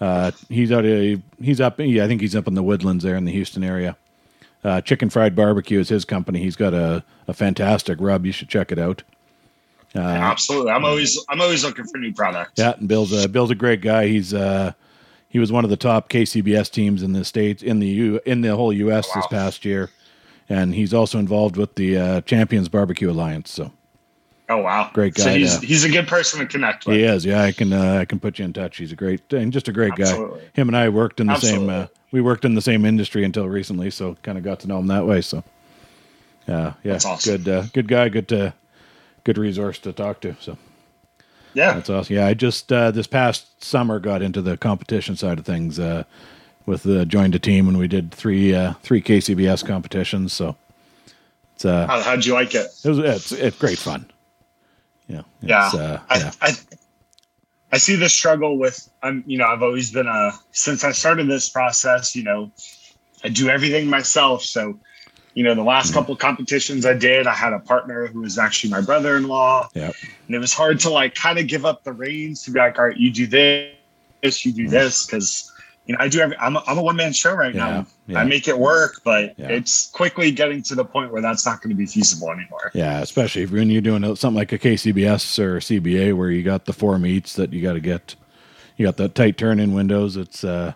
Uh, 0.00 0.30
he's 0.48 0.70
out. 0.72 0.84
He's 0.84 1.60
up. 1.60 1.80
Yeah, 1.80 2.04
I 2.04 2.06
think 2.08 2.20
he's 2.20 2.36
up 2.36 2.46
in 2.46 2.54
the 2.54 2.62
Woodlands 2.62 3.02
there 3.02 3.16
in 3.16 3.24
the 3.24 3.32
Houston 3.32 3.64
area. 3.64 3.96
Uh, 4.62 4.80
Chicken 4.80 5.08
Fried 5.10 5.34
Barbecue 5.34 5.78
is 5.80 5.88
his 5.88 6.04
company. 6.04 6.40
He's 6.40 6.56
got 6.56 6.74
a, 6.74 7.02
a 7.28 7.32
fantastic 7.32 7.98
rub. 8.00 8.26
You 8.26 8.32
should 8.32 8.48
check 8.48 8.72
it 8.72 8.78
out. 8.78 9.02
Uh, 9.94 10.00
Absolutely, 10.00 10.72
I'm 10.72 10.84
always 10.84 11.18
I'm 11.30 11.40
always 11.40 11.64
looking 11.64 11.86
for 11.86 11.96
new 11.98 12.12
products. 12.12 12.52
Yeah, 12.56 12.74
and 12.76 12.86
Bill's 12.88 13.12
a, 13.12 13.28
Bill's 13.28 13.50
a 13.50 13.54
great 13.54 13.80
guy. 13.80 14.08
He's 14.08 14.34
uh, 14.34 14.72
he 15.28 15.38
was 15.38 15.50
one 15.50 15.64
of 15.64 15.70
the 15.70 15.76
top 15.76 16.10
KCBS 16.10 16.70
teams 16.70 17.02
in 17.02 17.12
the 17.14 17.24
states 17.24 17.62
in 17.62 17.78
the 17.78 17.86
U 17.86 18.20
in 18.26 18.42
the 18.42 18.54
whole 18.54 18.72
U.S. 18.74 19.06
this 19.06 19.16
Wow. 19.24 19.28
past 19.30 19.64
year, 19.64 19.88
and 20.48 20.74
he's 20.74 20.92
also 20.94 21.18
involved 21.18 21.56
with 21.56 21.74
the 21.76 21.96
uh, 21.96 22.20
Champions 22.22 22.68
Barbecue 22.68 23.10
Alliance. 23.10 23.50
So 23.50 23.72
Oh 24.48 24.58
wow, 24.58 24.90
Great 24.94 25.16
So 25.18 25.24
guy 25.24 25.38
he's 25.38 25.58
to- 25.58 25.66
he's 25.66 25.84
a 25.84 25.88
good 25.88 26.06
person 26.06 26.38
to 26.40 26.46
connect 26.46 26.86
with. 26.86 26.96
he 26.96 27.02
is. 27.02 27.24
Yeah, 27.24 27.42
I 27.42 27.52
can 27.52 27.72
uh, 27.72 27.94
I 28.00 28.04
can 28.04 28.20
put 28.20 28.38
you 28.38 28.44
in 28.44 28.52
touch. 28.52 28.76
He's 28.76 28.92
a 28.92 28.96
great 28.96 29.32
and 29.32 29.52
just 29.52 29.66
a 29.68 29.72
great 29.72 29.92
Absolutely. 29.98 30.40
guy. 30.40 30.46
Him 30.54 30.68
and 30.68 30.76
I 30.76 30.88
worked 30.88 31.18
in 31.20 31.26
the 31.26 31.36
same. 31.40 31.68
Uh, 31.68 31.86
we 32.12 32.20
worked 32.20 32.44
in 32.44 32.54
the 32.54 32.62
same 32.62 32.84
industry 32.84 33.24
until 33.24 33.48
recently, 33.48 33.90
so 33.90 34.16
kind 34.22 34.38
of 34.38 34.44
got 34.44 34.60
to 34.60 34.68
know 34.68 34.78
him 34.78 34.86
that 34.86 35.04
way. 35.04 35.20
So, 35.20 35.42
yeah, 36.46 36.74
yeah, 36.84 36.94
awesome. 37.04 37.42
good, 37.42 37.48
uh, 37.48 37.62
good 37.74 37.88
guy, 37.88 38.08
good 38.08 38.32
uh, 38.32 38.52
good 39.24 39.36
resource 39.38 39.78
to 39.80 39.92
talk 39.92 40.20
to. 40.20 40.36
So. 40.40 40.56
Yeah, 41.54 41.72
That's 41.72 41.88
awesome. 41.88 42.14
Yeah, 42.14 42.26
I 42.26 42.34
just 42.34 42.70
uh, 42.70 42.90
this 42.90 43.06
past 43.06 43.64
summer 43.64 43.98
got 43.98 44.20
into 44.20 44.42
the 44.42 44.56
competition 44.58 45.16
side 45.16 45.38
of 45.38 45.46
things. 45.46 45.80
Uh, 46.66 46.70
with 46.70 46.82
the 46.82 47.06
joined 47.06 47.34
a 47.34 47.38
team 47.38 47.68
and 47.68 47.78
we 47.78 47.88
did 47.88 48.12
three 48.12 48.54
uh, 48.54 48.74
three 48.82 49.02
KCBS 49.02 49.66
competitions. 49.66 50.32
So 50.32 50.56
it's 51.54 51.64
uh, 51.64 51.86
How, 51.86 52.02
how'd 52.02 52.24
you 52.24 52.34
like 52.34 52.54
it? 52.54 52.66
it 52.84 52.88
was 52.88 52.98
it's, 52.98 53.32
it's 53.32 53.58
great 53.58 53.78
fun. 53.78 54.06
Yeah, 55.08 55.22
Yeah, 55.42 55.70
uh, 55.74 56.00
I, 56.10 56.18
yeah, 56.18 56.30
I 56.42 56.52
I 57.72 57.78
see 57.78 57.96
the 57.96 58.08
struggle 58.08 58.58
with 58.58 58.88
I'm 59.02 59.22
you 59.26 59.38
know 59.38 59.46
I've 59.46 59.62
always 59.62 59.92
been 59.92 60.06
a 60.08 60.32
since 60.52 60.84
I 60.84 60.92
started 60.92 61.28
this 61.28 61.48
process 61.48 62.16
you 62.16 62.24
know 62.24 62.50
I 63.24 63.28
do 63.28 63.48
everything 63.48 63.88
myself 63.88 64.42
so 64.42 64.78
you 65.34 65.44
know 65.44 65.54
the 65.54 65.62
last 65.62 65.90
Mm-hmm. 65.90 65.94
couple 65.98 66.16
competitions 66.16 66.86
I 66.86 66.94
did 66.94 67.26
I 67.26 67.34
had 67.34 67.52
a 67.52 67.60
partner 67.60 68.06
who 68.08 68.20
was 68.22 68.38
actually 68.38 68.70
my 68.70 68.80
brother-in-law 68.80 69.68
Yep. 69.74 69.94
and 70.26 70.34
it 70.34 70.38
was 70.38 70.52
hard 70.54 70.80
to 70.80 70.90
like 70.90 71.14
kind 71.14 71.38
of 71.38 71.46
give 71.46 71.64
up 71.64 71.84
the 71.84 71.92
reins 71.92 72.42
to 72.44 72.50
be 72.50 72.58
like 72.58 72.78
all 72.78 72.86
right 72.86 72.96
you 72.96 73.12
do 73.12 73.26
this 73.26 74.44
you 74.44 74.52
do 74.52 74.68
this 74.68 75.06
because 75.06 75.52
you 75.86 75.94
know 75.96 76.02
I 76.04 76.08
do 76.08 76.20
every 76.20 76.36
I'm 76.38 76.56
a, 76.56 76.62
I'm 76.66 76.78
a 76.78 76.82
one 76.82 76.96
man 76.96 77.12
show 77.12 77.32
right. 77.34 77.54
Yeah, 77.54 77.64
now 77.64 77.86
yeah. 78.06 78.20
I 78.20 78.24
make 78.24 78.48
it 78.48 78.58
work 78.58 79.00
but 79.04 79.34
Yeah. 79.38 79.48
it's 79.48 79.90
quickly 79.90 80.30
getting 80.30 80.62
to 80.62 80.74
the 80.74 80.84
point 80.84 81.12
where 81.12 81.22
that's 81.22 81.46
not 81.46 81.62
going 81.62 81.70
to 81.70 81.76
be 81.76 81.86
feasible 81.86 82.30
anymore 82.30 82.70
yeah. 82.74 83.00
Especially 83.00 83.42
if 83.42 83.50
when 83.52 83.70
you're 83.70 83.80
doing 83.80 84.02
something 84.16 84.36
like 84.36 84.52
a 84.52 84.58
KCBS 84.58 85.38
or 85.38 85.58
CBA 85.60 86.14
where 86.14 86.30
you 86.30 86.42
got 86.42 86.64
the 86.64 86.72
four 86.72 86.98
meets 86.98 87.34
that 87.34 87.52
you 87.52 87.62
got 87.62 87.74
to 87.74 87.80
get, 87.80 88.14
you 88.76 88.84
got 88.84 88.96
the 88.96 89.08
tight 89.08 89.38
turn 89.38 89.60
in 89.60 89.72
windows. 89.72 90.16
It's 90.16 90.44
uh, 90.44 90.72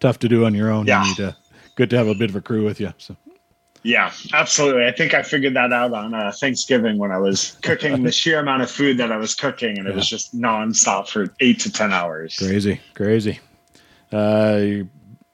tough 0.00 0.18
to 0.20 0.28
do 0.28 0.44
on 0.46 0.54
your 0.54 0.70
own. 0.70 0.86
Yeah. 0.86 1.02
You 1.02 1.08
need 1.08 1.16
to, 1.16 1.36
good 1.74 1.90
to 1.90 1.96
have 1.98 2.08
a 2.08 2.14
bit 2.14 2.30
of 2.30 2.36
a 2.36 2.40
crew 2.40 2.64
with 2.64 2.80
you. 2.80 2.92
So 2.98 3.16
Yeah, 3.82 4.12
absolutely. 4.32 4.86
I 4.86 4.92
think 4.92 5.14
I 5.14 5.22
figured 5.22 5.54
that 5.54 5.72
out 5.72 5.92
on 5.92 6.14
uh, 6.14 6.32
Thanksgiving 6.32 6.96
when 6.98 7.10
I 7.10 7.18
was 7.18 7.58
cooking 7.62 8.02
the 8.02 8.12
sheer 8.12 8.38
amount 8.40 8.62
of 8.62 8.70
food 8.70 8.98
that 8.98 9.12
I 9.12 9.16
was 9.16 9.34
cooking, 9.34 9.78
and 9.78 9.86
it 9.86 9.94
was 9.94 10.08
just 10.08 10.34
nonstop 10.34 11.08
for 11.08 11.32
eight 11.40 11.60
to 11.60 11.72
ten 11.72 11.92
hours. 11.92 12.36
Crazy, 12.38 12.80
crazy. 12.94 13.40
Uh, 14.16 14.84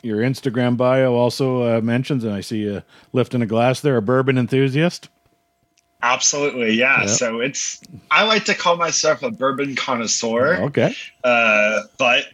your- 0.03 0.19
Instagram 0.19 0.77
bio 0.77 1.15
also 1.15 1.77
uh, 1.77 1.81
mentions, 1.81 2.25
and 2.25 2.33
I 2.33 2.41
see 2.41 2.59
you 2.59 2.83
lifting 3.13 3.41
a 3.43 3.47
glass 3.47 3.81
there, 3.81 3.97
a 3.97 4.03
bourbon 4.03 4.37
enthusiast. 4.37 5.09
Absolutely, 6.03 6.73
yeah. 6.75 7.03
Yep. 7.03 7.09
So 7.11 7.41
it's 7.41 7.81
I 8.11 8.25
like 8.25 8.45
to 8.47 8.55
call 8.55 8.77
myself 8.77 9.23
a 9.23 9.31
bourbon 9.31 9.77
connoisseur, 9.77 10.57
Okay. 10.65 10.95
uh, 11.23 11.83
but 11.97 12.25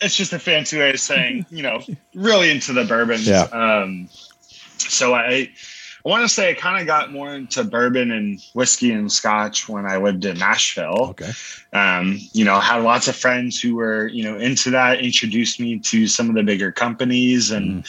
it's 0.00 0.14
just 0.14 0.32
a 0.32 0.38
fancy 0.38 0.78
way 0.78 0.90
of 0.90 1.00
saying 1.00 1.44
you 1.50 1.62
know 1.64 1.80
really 2.14 2.50
into 2.50 2.72
the 2.72 2.84
bourbons. 2.84 3.26
Yeah. 3.26 3.42
Um, 3.50 4.08
so 4.78 5.14
I. 5.14 5.50
I 6.04 6.08
want 6.08 6.22
to 6.22 6.28
say 6.28 6.50
I 6.50 6.54
kind 6.54 6.80
of 6.80 6.86
got 6.86 7.12
more 7.12 7.32
into 7.34 7.62
bourbon 7.62 8.10
and 8.10 8.40
whiskey 8.54 8.90
and 8.90 9.10
scotch 9.10 9.68
when 9.68 9.86
I 9.86 9.98
lived 9.98 10.24
in 10.24 10.36
Nashville. 10.38 11.10
Okay. 11.10 11.30
um, 11.72 12.18
you 12.32 12.44
know, 12.44 12.58
had 12.58 12.82
lots 12.82 13.06
of 13.06 13.14
friends 13.14 13.60
who 13.60 13.76
were, 13.76 14.08
you 14.08 14.24
know, 14.24 14.36
into 14.36 14.70
that, 14.70 15.00
introduced 15.00 15.60
me 15.60 15.78
to 15.78 16.08
some 16.08 16.28
of 16.28 16.34
the 16.34 16.42
bigger 16.42 16.72
companies. 16.72 17.52
And 17.52 17.84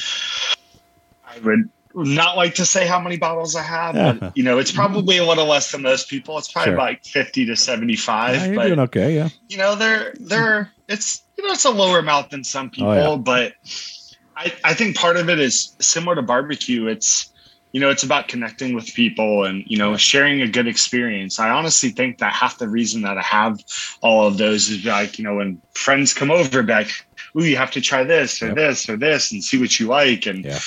I 1.27 1.39
would 1.39 1.69
not 1.95 2.37
like 2.37 2.53
to 2.55 2.65
say 2.65 2.85
how 2.85 2.99
many 2.99 3.17
bottles 3.17 3.55
I 3.55 3.63
have, 3.63 3.95
Yeah. 3.95 4.13
but, 4.13 4.37
you 4.37 4.43
know, 4.43 4.59
it's 4.59 4.71
probably 4.71 5.17
a 5.17 5.25
little 5.25 5.45
less 5.47 5.71
than 5.71 5.81
most 5.81 6.07
people. 6.09 6.37
It's 6.37 6.51
probably 6.51 6.71
Sure. 6.73 6.77
like 6.77 7.03
50 7.05 7.45
to 7.47 7.55
75, 7.55 8.35
Yeah, 8.35 8.45
you're 8.45 8.55
but, 8.55 8.65
doing 8.67 8.79
okay. 8.79 9.15
Yeah. 9.15 9.29
you 9.49 9.57
know, 9.57 9.75
they're, 9.75 10.13
they're, 10.19 10.71
it's, 10.87 11.23
you 11.37 11.45
know, 11.45 11.51
it's 11.53 11.65
a 11.65 11.71
lower 11.71 11.97
amount 11.99 12.29
than 12.29 12.43
some 12.43 12.69
people, 12.69 12.89
Oh, 12.91 13.11
yeah. 13.13 13.15
but 13.17 13.53
I, 14.35 14.53
I 14.63 14.73
think 14.75 14.95
part 14.97 15.17
of 15.17 15.29
it 15.29 15.39
is 15.39 15.75
similar 15.79 16.15
to 16.15 16.21
barbecue. 16.21 16.87
It's, 16.87 17.32
you 17.73 17.79
know, 17.81 17.89
it's 17.89 18.03
about 18.03 18.27
connecting 18.27 18.75
with 18.75 18.85
people 18.93 19.43
and, 19.45 19.63
you 19.65 19.77
know, 19.77 19.97
sharing 19.97 20.41
a 20.41 20.47
good 20.47 20.67
experience. 20.67 21.39
I 21.39 21.49
honestly 21.49 21.89
think 21.89 22.19
that 22.19 22.31
half 22.31 22.59
the 22.59 22.69
reason 22.69 23.01
that 23.01 23.17
I 23.17 23.23
have 23.23 23.59
all 24.01 24.27
of 24.27 24.37
those 24.37 24.69
is 24.69 24.85
like, 24.85 25.17
you 25.17 25.25
know, 25.25 25.35
when 25.35 25.59
friends 25.73 26.13
come 26.13 26.29
over, 26.29 26.61
like, 26.61 26.89
ooh, 27.37 27.43
you 27.43 27.57
have 27.57 27.71
to 27.71 27.81
try 27.81 28.03
this 28.03 28.41
or 28.43 28.47
Yep. 28.47 28.55
this 28.55 28.89
or 28.89 28.95
this 28.95 29.31
and 29.31 29.43
see 29.43 29.59
what 29.59 29.79
you 29.79 29.87
like. 29.87 30.27
And, 30.27 30.45
Yeah. 30.45 30.59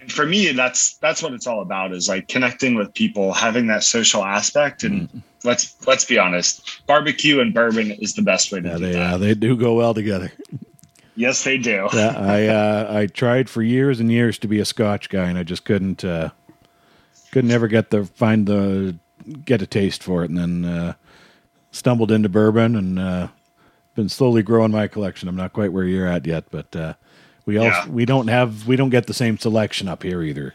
and 0.00 0.10
for 0.10 0.26
me, 0.26 0.50
that's 0.52 0.98
that's 0.98 1.22
what 1.22 1.32
it's 1.32 1.46
all 1.46 1.62
about 1.62 1.92
is 1.92 2.08
like 2.08 2.26
connecting 2.26 2.74
with 2.74 2.92
people, 2.92 3.32
having 3.32 3.68
that 3.68 3.84
social 3.84 4.24
aspect. 4.24 4.82
And 4.82 5.08
Mm-hmm. 5.08 5.18
let's 5.44 5.76
let's 5.86 6.04
be 6.04 6.18
honest, 6.18 6.60
barbecue 6.88 7.38
and 7.40 7.54
bourbon 7.54 7.92
is 7.92 8.14
the 8.14 8.22
best 8.22 8.50
way 8.50 8.60
to 8.60 8.68
Yeah, 8.68 8.78
do 8.78 8.84
they 8.84 8.92
that. 8.94 9.14
uh, 9.14 9.18
they 9.18 9.34
do 9.34 9.56
go 9.56 9.74
well 9.74 9.94
together. 9.94 10.32
Yes, 11.14 11.44
they 11.44 11.58
do. 11.58 11.88
Yeah, 11.94 12.14
I 12.16 12.46
uh, 12.46 12.98
I 13.00 13.06
tried 13.06 13.48
for 13.50 13.62
years 13.62 14.00
and 14.00 14.10
years 14.10 14.38
to 14.38 14.48
be 14.48 14.58
a 14.60 14.64
Scotch 14.64 15.08
guy, 15.08 15.28
and 15.28 15.38
I 15.38 15.42
just 15.42 15.64
couldn't 15.64 16.04
uh, 16.04 16.30
couldn't 17.32 17.50
ever 17.50 17.68
get 17.68 17.90
the 17.90 18.04
find 18.04 18.46
the 18.46 18.96
get 19.44 19.62
a 19.62 19.66
taste 19.66 20.02
for 20.02 20.24
it, 20.24 20.30
and 20.30 20.38
then 20.38 20.64
uh, 20.64 20.92
stumbled 21.70 22.10
into 22.12 22.28
bourbon 22.28 22.76
and 22.76 22.98
uh, 22.98 23.28
been 23.94 24.08
slowly 24.08 24.42
growing 24.42 24.70
my 24.72 24.88
collection. 24.88 25.28
I'm 25.28 25.36
not 25.36 25.52
quite 25.52 25.72
where 25.72 25.84
you're 25.84 26.06
at 26.08 26.26
yet, 26.26 26.44
but 26.50 26.74
uh, 26.74 26.94
we 27.46 27.56
also 27.58 27.70
Yeah. 27.70 27.88
we 27.88 28.04
don't 28.04 28.28
have 28.28 28.66
we 28.66 28.76
don't 28.76 28.90
get 28.90 29.06
the 29.06 29.14
same 29.14 29.38
selection 29.38 29.88
up 29.88 30.02
here 30.02 30.22
either. 30.22 30.54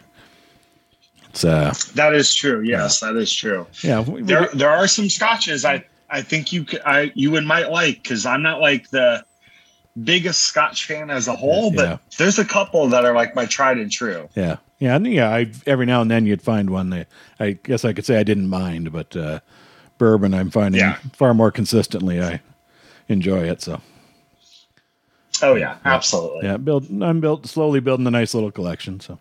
It's 1.30 1.43
uh 1.43 1.74
That 1.96 2.13
is 2.13 2.34
true. 2.34 2.62
Yes, 2.62 3.00
that 3.02 3.15
is 3.15 3.32
true. 3.34 3.67
yeah 3.84 4.00
we- 4.02 4.22
we 4.22 4.24
There 4.24 4.41
get- 4.41 4.52
there 4.58 4.70
are 4.70 4.88
some 4.88 5.10
scotches 5.10 5.65
I 5.65 5.84
I 6.10 6.22
think 6.22 6.52
you 6.54 6.63
could 6.63 6.82
I 6.86 7.12
you 7.15 7.32
would 7.32 7.43
might 7.46 7.70
like 7.70 8.02
because 8.02 8.26
I'm 8.26 8.41
not 8.41 8.60
like 8.62 8.89
the 8.89 9.24
biggest 10.03 10.41
Scotch 10.41 10.86
fan 10.86 11.10
as 11.10 11.27
a 11.27 11.36
whole, 11.36 11.71
but 11.71 11.83
Yeah. 11.86 11.97
there's 12.17 12.38
a 12.39 12.45
couple 12.45 12.88
that 12.89 13.05
are 13.05 13.13
like 13.15 13.36
my 13.36 13.45
tried 13.45 13.77
and 13.77 13.91
true. 13.91 14.29
yeah 14.36 14.57
yeah 14.79 14.95
and 14.95 15.07
yeah 15.07 15.29
I 15.33 15.51
every 15.65 15.86
now 15.86 16.01
and 16.01 16.12
then 16.12 16.25
you'd 16.25 16.41
find 16.41 16.69
one 16.69 16.89
that 16.91 17.07
I 17.39 17.51
guess 17.63 17.83
I 17.86 17.93
could 17.93 18.05
say 18.05 18.17
I 18.19 18.23
didn't 18.23 18.47
mind, 18.49 18.91
but 18.91 19.15
uh, 19.15 19.39
bourbon 19.97 20.33
I'm 20.33 20.51
finding 20.51 20.81
Yeah. 20.81 20.97
far 21.13 21.33
more 21.33 21.51
consistently 21.51 22.21
I 22.21 22.41
enjoy 23.07 23.49
it 23.49 23.62
so. 23.62 23.81
Oh 25.41 25.55
yeah, 25.55 25.77
absolutely. 25.86 26.45
Yeah, 26.47 26.57
build. 26.57 26.88
I'm 27.01 27.19
built 27.21 27.45
slowly 27.47 27.79
building 27.79 28.07
a 28.07 28.12
nice 28.12 28.33
little 28.33 28.51
collection. 28.51 28.99
So 28.99 29.19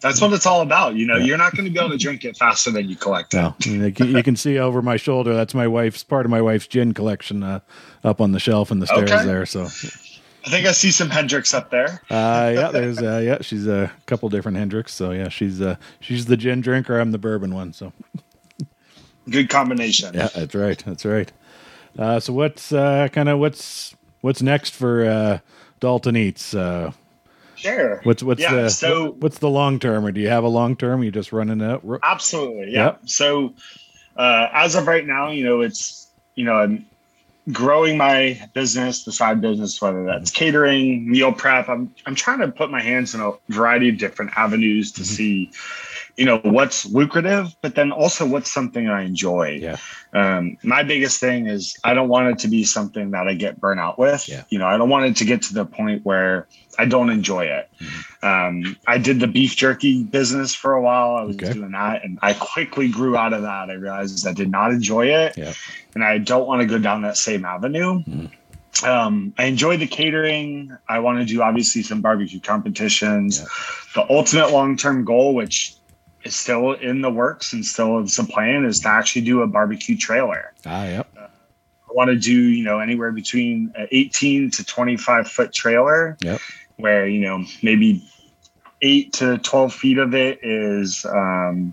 That's 0.00 0.20
what 0.20 0.32
it's 0.32 0.46
all 0.46 0.60
about. 0.60 0.94
You 0.94 1.06
know, 1.06 1.16
you're 1.16 1.38
not 1.38 1.54
going 1.56 1.64
to 1.64 1.70
be 1.70 1.78
able 1.78 1.90
to 1.90 1.96
drink 1.96 2.24
it 2.24 2.36
faster 2.36 2.70
than 2.70 2.88
you 2.88 2.96
collect 2.96 3.32
it. 3.34 3.36
no, 3.38 3.54
you 4.06 4.22
can, 4.22 4.36
see 4.36 4.58
over 4.58 4.82
my 4.82 4.96
shoulder. 4.96 5.34
That's 5.34 5.54
my 5.54 5.66
wife's 5.66 6.04
part 6.04 6.26
of 6.26 6.30
my 6.30 6.40
wife's 6.42 6.66
gin 6.66 6.92
collection 6.92 7.42
uh, 7.42 7.60
up 8.04 8.20
on 8.20 8.32
the 8.32 8.38
shelf 8.40 8.70
in 8.70 8.78
the 8.78 8.86
stairs 8.86 9.10
Okay. 9.10 9.24
there. 9.24 9.46
So 9.46 9.62
I 9.64 10.50
think 10.50 10.66
I 10.66 10.72
see 10.72 10.90
some 10.90 11.08
Hendrick's 11.10 11.54
up 11.54 11.70
there. 11.70 12.02
uh, 12.10 12.52
yeah, 12.54 12.68
there's 12.72 12.98
uh, 12.98 13.20
yeah, 13.24 13.38
she's 13.40 13.66
a 13.66 13.90
couple 14.04 14.28
different 14.28 14.58
Hendricks. 14.58 14.92
So 14.94 15.12
yeah, 15.12 15.28
she's 15.28 15.60
uh, 15.62 15.76
she's 16.00 16.26
the 16.26 16.36
gin 16.36 16.60
drinker. 16.60 17.00
I'm 17.00 17.10
the 17.12 17.18
bourbon 17.18 17.54
one. 17.54 17.72
So 17.72 17.92
Good 19.28 19.48
combination. 19.48 20.14
yeah, 20.14 20.28
that's 20.28 20.54
right. 20.54 20.80
That's 20.86 21.04
right. 21.04 21.32
Uh, 21.98 22.20
so 22.20 22.32
what's 22.32 22.70
uh, 22.72 23.08
kind 23.12 23.28
of 23.28 23.38
what's 23.38 23.94
what's 24.20 24.42
next 24.42 24.70
for 24.74 25.04
uh, 25.04 25.38
Dalton 25.80 26.16
Eats? 26.16 26.54
Uh, 26.54 26.92
Sure. 27.56 28.00
what's 28.04 28.22
what's 28.22 28.40
Yeah, 28.40 28.54
the 28.54 28.68
so- 28.70 29.12
what's 29.18 29.38
the 29.38 29.48
long 29.50 29.78
term, 29.78 30.04
or 30.06 30.12
do 30.12 30.20
you 30.20 30.28
have 30.28 30.44
a 30.44 30.48
long 30.48 30.76
term? 30.76 31.02
You 31.02 31.10
just 31.10 31.32
running 31.32 31.60
it? 31.60 31.80
Absolutely. 32.04 32.72
Yeah. 32.72 32.84
Yep. 32.86 33.00
So 33.06 33.54
uh, 34.16 34.48
as 34.52 34.74
of 34.74 34.86
right 34.86 35.06
now, 35.06 35.30
you 35.30 35.44
know, 35.44 35.60
it's, 35.60 36.08
you 36.36 36.44
know, 36.44 36.54
I'm 36.54 36.86
growing 37.52 37.96
my 37.96 38.40
business, 38.54 39.04
the 39.04 39.12
side 39.12 39.40
business, 39.40 39.80
whether 39.80 40.04
that's 40.04 40.30
catering, 40.30 41.08
meal 41.10 41.32
prep. 41.32 41.68
I'm, 41.68 41.94
I'm 42.06 42.14
trying 42.14 42.40
to 42.40 42.48
put 42.48 42.70
my 42.70 42.80
hands 42.82 43.14
in 43.14 43.20
a 43.20 43.32
variety 43.50 43.88
of 43.88 43.98
different 43.98 44.32
avenues 44.36 44.90
to 44.92 45.02
Mhm. 45.02 45.04
see, 45.04 45.50
you 46.16 46.24
know, 46.24 46.38
what's 46.44 46.86
lucrative, 46.86 47.54
but 47.60 47.74
then 47.74 47.92
also 47.92 48.26
what's 48.26 48.50
something 48.50 48.88
I 48.88 49.02
enjoy. 49.02 49.58
Yeah. 49.60 49.76
Um, 50.14 50.56
my 50.62 50.82
biggest 50.82 51.20
thing 51.20 51.46
is 51.46 51.76
I 51.84 51.92
don't 51.92 52.08
want 52.08 52.28
it 52.28 52.38
to 52.40 52.48
be 52.48 52.64
something 52.64 53.10
that 53.10 53.28
I 53.28 53.34
get 53.34 53.60
burnt 53.60 53.80
out 53.80 53.98
with. 53.98 54.26
Yeah. 54.26 54.44
You 54.48 54.58
know, 54.58 54.66
I 54.66 54.78
don't 54.78 54.88
want 54.88 55.04
it 55.06 55.16
to 55.16 55.26
get 55.26 55.42
to 55.42 55.54
the 55.54 55.66
point 55.66 56.06
where 56.06 56.46
I 56.78 56.86
don't 56.86 57.10
enjoy 57.10 57.44
it. 57.46 57.68
Um, 58.22 58.76
I 58.86 58.96
did 58.96 59.20
the 59.20 59.26
beef 59.26 59.56
jerky 59.56 60.04
business 60.04 60.54
for 60.54 60.72
a 60.72 60.80
while. 60.80 61.16
I 61.16 61.22
was 61.22 61.36
Okay. 61.36 61.52
doing 61.52 61.72
that, 61.72 62.02
and 62.02 62.18
I 62.22 62.32
quickly 62.32 62.88
grew 62.88 63.16
out 63.16 63.34
of 63.34 63.42
that. 63.42 63.68
I 63.68 63.74
realized 63.74 64.26
I 64.26 64.32
did 64.32 64.50
not 64.50 64.70
enjoy 64.70 65.06
it, 65.08 65.36
Yeah. 65.36 65.52
and 65.94 66.02
I 66.02 66.16
don't 66.18 66.46
want 66.46 66.62
to 66.62 66.66
go 66.66 66.78
down 66.78 67.02
that 67.02 67.18
same 67.18 67.44
avenue. 67.44 68.02
Mhm. 68.04 68.30
Um, 68.84 69.32
I 69.38 69.44
enjoy 69.44 69.76
the 69.78 69.86
catering. 69.86 70.70
I 70.88 70.98
want 70.98 71.18
to 71.18 71.24
do 71.24 71.40
obviously 71.42 71.82
some 71.82 72.00
barbecue 72.02 72.40
competitions. 72.40 73.38
Yeah. 73.40 73.46
The 74.02 74.12
ultimate 74.12 74.50
long 74.50 74.76
term 74.76 75.04
goal, 75.04 75.34
which 75.34 75.74
is 76.26 76.36
still 76.36 76.72
in 76.72 77.00
the 77.00 77.10
works 77.10 77.52
and 77.52 77.64
still 77.64 77.98
is 78.00 78.18
a 78.18 78.24
plan, 78.24 78.64
is 78.64 78.80
to 78.80 78.88
actually 78.88 79.22
do 79.22 79.42
a 79.42 79.46
barbecue 79.46 79.96
trailer. 79.96 80.52
Ah, 80.66 80.84
yep. 80.84 81.08
I 81.16 81.92
want 81.92 82.10
to 82.10 82.16
do, 82.16 82.32
you 82.32 82.64
know, 82.64 82.80
anywhere 82.80 83.12
between 83.12 83.72
an 83.76 83.88
18 83.90 84.50
to 84.50 84.64
25 84.64 85.28
foot 85.28 85.52
trailer 85.52 86.16
Yep. 86.20 86.40
where, 86.76 87.06
you 87.06 87.20
know, 87.20 87.44
maybe 87.62 88.02
eight 88.82 89.12
to 89.14 89.38
12 89.38 89.72
feet 89.72 89.98
of 89.98 90.14
it 90.14 90.40
is 90.42 91.06
um, 91.06 91.72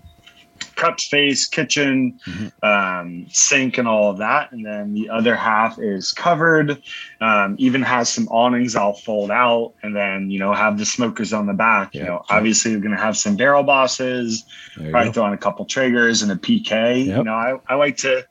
prep 0.76 0.98
space, 1.00 1.46
kitchen, 1.46 2.18
Mhm. 2.26 2.52
um, 2.62 3.26
sink, 3.30 3.78
and 3.78 3.86
all 3.86 4.10
of 4.10 4.18
that. 4.18 4.52
And 4.52 4.64
then 4.64 4.94
the 4.94 5.08
other 5.10 5.34
half 5.36 5.78
is 5.78 6.12
covered, 6.12 6.82
um, 7.20 7.56
even 7.58 7.82
has 7.82 8.08
some 8.08 8.26
awnings 8.28 8.76
I'll 8.76 8.92
fold 8.94 9.30
out 9.30 9.72
and 9.82 9.94
then, 9.94 10.30
you 10.30 10.38
know, 10.38 10.52
have 10.52 10.78
the 10.78 10.84
smokers 10.86 11.32
on 11.32 11.46
the 11.46 11.52
back. 11.54 11.94
You 11.94 12.00
Yeah. 12.00 12.06
know, 12.06 12.24
obviously, 12.30 12.74
we're 12.74 12.82
going 12.82 12.96
to 12.96 13.02
have 13.02 13.16
some 13.16 13.36
barrel 13.36 13.62
bosses, 13.62 14.44
probably 14.74 15.04
go. 15.06 15.12
throw 15.12 15.26
in 15.28 15.32
a 15.32 15.38
couple 15.38 15.64
Traegers 15.66 16.22
and 16.22 16.30
a 16.32 16.36
PK. 16.36 17.06
Yep. 17.06 17.18
You 17.18 17.24
know, 17.24 17.34
I, 17.34 17.54
I 17.68 17.74
like 17.76 17.96
to 17.98 18.24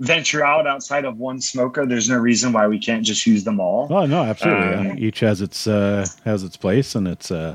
venture 0.00 0.44
out 0.44 0.66
outside 0.66 1.04
of 1.04 1.18
one 1.18 1.40
smoker. 1.40 1.86
There's 1.86 2.08
no 2.08 2.16
reason 2.18 2.52
why 2.52 2.66
we 2.66 2.78
can't 2.78 3.04
just 3.04 3.24
use 3.26 3.44
them 3.44 3.60
all. 3.60 3.86
Oh 3.90 4.06
no, 4.06 4.22
absolutely. 4.24 4.90
Um. 4.90 4.98
Each 4.98 5.20
has 5.20 5.40
its 5.40 5.66
uh, 5.66 6.06
has 6.24 6.42
its 6.42 6.56
place, 6.56 6.94
and 6.96 7.06
it's 7.06 7.30
uh, 7.30 7.54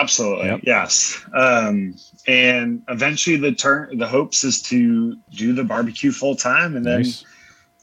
Absolutely, 0.00 0.46
Yep. 0.46 0.60
yes. 0.64 1.18
Um, 1.34 1.94
and 2.26 2.82
eventually, 2.88 3.36
the 3.36 3.52
turn, 3.52 3.98
the 3.98 4.06
hopes 4.06 4.44
is 4.44 4.60
to 4.62 5.16
do 5.30 5.52
the 5.52 5.64
barbecue 5.64 6.12
full 6.12 6.36
time, 6.36 6.76
and 6.76 6.84
then 6.84 7.04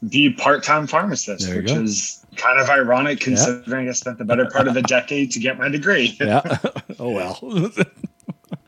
be 0.08 0.30
part 0.32 0.62
time 0.62 0.86
pharmacist, 0.86 1.48
which 1.54 1.66
go. 1.66 1.80
is 1.82 2.24
kind 2.36 2.60
of 2.60 2.68
ironic 2.68 3.18
considering 3.20 3.88
I 3.88 3.92
spent 3.92 4.18
the 4.18 4.24
better 4.24 4.46
part 4.46 4.68
of 4.68 4.76
a 4.76 4.82
decade 4.82 5.30
to 5.32 5.38
get 5.40 5.58
my 5.58 5.68
degree. 5.68 6.16
Yeah. 6.20 6.58
oh 6.98 7.10
well. 7.10 7.38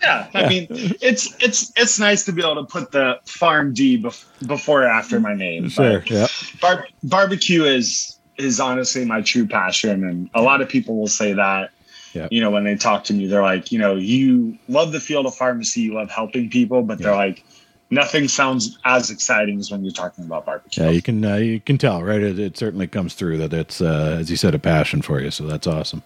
Yeah, 0.03 0.29
I 0.35 0.49
mean, 0.49 0.67
it's 0.71 1.35
it's 1.43 1.73
it's 1.77 1.99
nice 1.99 2.25
to 2.27 2.33
be 2.33 2.41
able 2.43 2.57
to 2.57 2.65
put 2.65 2.93
the 2.93 3.19
PharmD 3.27 4.03
bef- 4.03 4.25
before 4.47 4.83
or 4.83 4.87
after 4.87 5.19
my 5.21 5.35
name. 5.35 5.69
sure. 5.69 6.01
but 6.01 6.11
Yeah. 6.11 6.27
bar- 6.61 6.87
barbecue 7.03 7.65
is 7.65 8.19
is 8.37 8.61
honestly 8.61 9.05
my 9.05 9.21
true 9.23 9.47
passion, 9.47 10.05
and 10.05 10.31
a 10.35 10.43
lot 10.43 10.61
of 10.61 10.69
people 10.69 10.97
will 10.99 11.09
say 11.09 11.33
that. 11.33 11.71
Yeah. 12.15 12.29
You 12.31 12.41
know, 12.41 12.51
when 12.51 12.65
they 12.65 12.77
talk 12.77 13.05
to 13.05 13.15
me, 13.15 13.27
they're 13.27 13.43
like, 13.43 13.71
you 13.71 13.79
know, 13.79 13.97
you 13.97 14.59
love 14.69 14.93
the 14.93 15.01
field 15.01 15.27
of 15.27 15.35
pharmacy, 15.35 15.83
you 15.83 15.95
love 15.95 16.11
helping 16.11 16.49
people, 16.51 16.83
but 16.83 16.99
they're 16.99 17.15
like, 17.15 17.45
nothing 17.91 18.29
sounds 18.29 18.79
as 18.85 19.11
exciting 19.11 19.59
as 19.59 19.71
when 19.71 19.85
you're 19.85 19.93
talking 19.93 20.25
about 20.25 20.47
barbecue. 20.47 20.85
Yeah. 20.85 20.91
You 20.91 21.03
can 21.03 21.25
uh, 21.25 21.37
you 21.37 21.61
can 21.61 21.79
tell, 21.79 22.03
right? 22.03 22.21
It, 22.21 22.39
it 22.39 22.57
certainly 22.57 22.87
comes 22.87 23.15
through 23.15 23.39
that 23.39 23.53
it's 23.53 23.81
uh, 23.81 24.19
as 24.21 24.31
you 24.31 24.37
said 24.37 24.55
a 24.55 24.59
passion 24.59 25.03
for 25.03 25.21
you. 25.21 25.31
So 25.31 25.47
that's 25.47 25.67
awesome. 25.67 26.03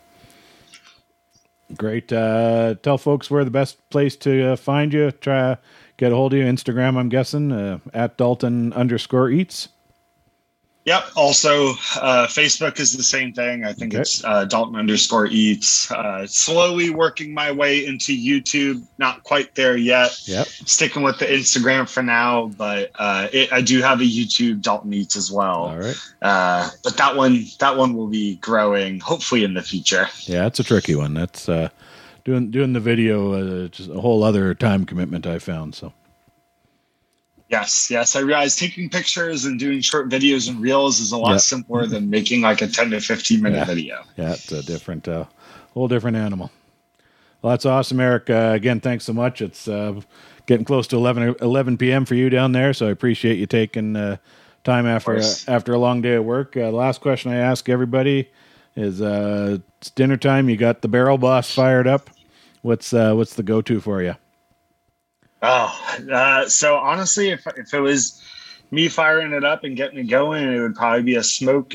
Great. 1.76 2.12
Uh, 2.12 2.74
tell 2.82 2.98
folks 2.98 3.30
where 3.30 3.44
the 3.44 3.50
best 3.50 3.88
place 3.90 4.16
to 4.16 4.52
uh, 4.52 4.56
find 4.56 4.92
you. 4.92 5.10
Try 5.10 5.56
get 5.96 6.12
a 6.12 6.14
hold 6.14 6.32
of 6.34 6.38
you. 6.38 6.44
Instagram, 6.44 6.96
I'm 6.96 7.08
guessing 7.08 7.52
uh, 7.52 7.78
at 7.94 8.16
Dalton 8.16 8.72
underscore 8.72 9.30
eats. 9.30 9.68
Yep. 10.84 11.04
Also, 11.14 11.70
uh, 12.00 12.26
Facebook 12.26 12.80
is 12.80 12.96
the 12.96 13.04
same 13.04 13.32
thing. 13.32 13.64
I 13.64 13.72
think 13.72 13.94
Okay. 13.94 14.00
it's 14.00 14.24
uh, 14.24 14.44
Dalton 14.46 14.74
underscore 14.74 15.26
eats. 15.26 15.88
Uh, 15.92 16.26
slowly 16.26 16.90
working 16.90 17.32
my 17.32 17.52
way 17.52 17.86
into 17.86 18.12
YouTube. 18.16 18.82
Not 18.98 19.22
quite 19.22 19.54
there 19.54 19.76
yet. 19.76 20.18
Yep. 20.26 20.46
Sticking 20.48 21.02
with 21.04 21.18
the 21.20 21.26
Instagram 21.26 21.88
for 21.88 22.02
now, 22.02 22.46
but 22.56 22.90
uh, 22.96 23.28
it, 23.32 23.52
I 23.52 23.60
do 23.60 23.80
have 23.80 24.00
a 24.00 24.04
YouTube 24.04 24.60
Dalton 24.60 24.92
eats 24.92 25.14
as 25.14 25.30
well. 25.30 25.66
All 25.68 25.78
right. 25.78 25.96
Uh, 26.20 26.68
but 26.82 26.96
that 26.96 27.14
one, 27.14 27.44
that 27.60 27.76
one 27.76 27.94
will 27.94 28.08
be 28.08 28.36
growing 28.36 28.98
hopefully 28.98 29.44
in 29.44 29.54
the 29.54 29.62
future. 29.62 30.08
Yeah, 30.22 30.46
it's 30.46 30.58
a 30.58 30.64
tricky 30.64 30.96
one. 30.96 31.14
That's 31.14 31.48
uh, 31.48 31.68
doing 32.24 32.50
doing 32.50 32.72
the 32.72 32.80
video. 32.80 33.64
Uh, 33.64 33.68
just 33.68 33.88
a 33.88 34.00
whole 34.00 34.24
other 34.24 34.52
time 34.52 34.84
commitment. 34.84 35.28
I 35.28 35.38
found 35.38 35.76
so. 35.76 35.92
Yes, 37.52 37.90
yes. 37.90 38.16
I 38.16 38.20
realize 38.20 38.56
taking 38.56 38.88
pictures 38.88 39.44
and 39.44 39.58
doing 39.58 39.82
short 39.82 40.08
videos 40.08 40.48
and 40.48 40.58
reels 40.58 41.00
is 41.00 41.12
a 41.12 41.18
lot 41.18 41.32
Yeah. 41.32 41.36
simpler 41.36 41.86
than 41.86 42.08
making 42.08 42.40
like 42.40 42.62
a 42.62 42.66
10 42.66 42.90
to 42.90 43.00
15 43.00 43.42
minute 43.42 43.58
Yeah. 43.58 43.64
video. 43.66 44.02
Yeah, 44.16 44.32
it's 44.32 44.50
a 44.50 44.62
different, 44.62 45.06
uh, 45.06 45.26
whole 45.74 45.86
different 45.86 46.16
animal. 46.16 46.50
Well, 47.42 47.50
that's 47.50 47.66
awesome, 47.66 48.00
Eric. 48.00 48.30
Uh, 48.30 48.52
again, 48.54 48.80
thanks 48.80 49.04
so 49.04 49.12
much. 49.12 49.42
It's 49.42 49.68
uh, 49.68 50.00
getting 50.46 50.64
close 50.64 50.86
to 50.88 50.96
11, 50.96 51.34
11 51.42 51.76
p.m. 51.76 52.06
for 52.06 52.14
you 52.14 52.30
down 52.30 52.52
there, 52.52 52.72
so 52.72 52.86
I 52.88 52.90
appreciate 52.90 53.38
you 53.38 53.44
taking 53.46 53.96
uh, 53.96 54.16
time 54.64 54.86
after 54.86 55.18
uh, 55.18 55.34
after 55.48 55.74
a 55.74 55.78
long 55.78 56.00
day 56.00 56.14
of 56.14 56.24
work. 56.24 56.56
Uh, 56.56 56.70
the 56.70 56.76
last 56.76 57.00
question 57.02 57.32
I 57.32 57.36
ask 57.36 57.68
everybody 57.68 58.30
is: 58.76 59.02
uh, 59.02 59.58
It's 59.80 59.90
dinner 59.90 60.16
time. 60.16 60.48
You 60.48 60.56
got 60.56 60.80
the 60.82 60.88
barrel 60.88 61.18
boss 61.18 61.52
fired 61.52 61.86
up. 61.88 62.08
What's 62.62 62.94
uh, 62.94 63.12
what's 63.14 63.34
the 63.34 63.42
go 63.42 63.60
to 63.60 63.80
for 63.80 64.00
you? 64.02 64.14
Oh, 65.42 65.96
uh, 66.12 66.48
so 66.48 66.76
honestly, 66.76 67.31
if 67.31 67.46
if 67.57 67.74
it 67.74 67.81
was 67.81 68.22
me 68.70 68.88
firing 68.88 69.33
it 69.33 69.44
up 69.44 69.64
and 69.64 69.76
getting 69.76 69.98
it 69.98 70.05
going, 70.05 70.44
it 70.44 70.61
would 70.61 70.74
probably 70.76 71.02
be 71.02 71.16
a 71.16 71.22
smoke, 71.22 71.74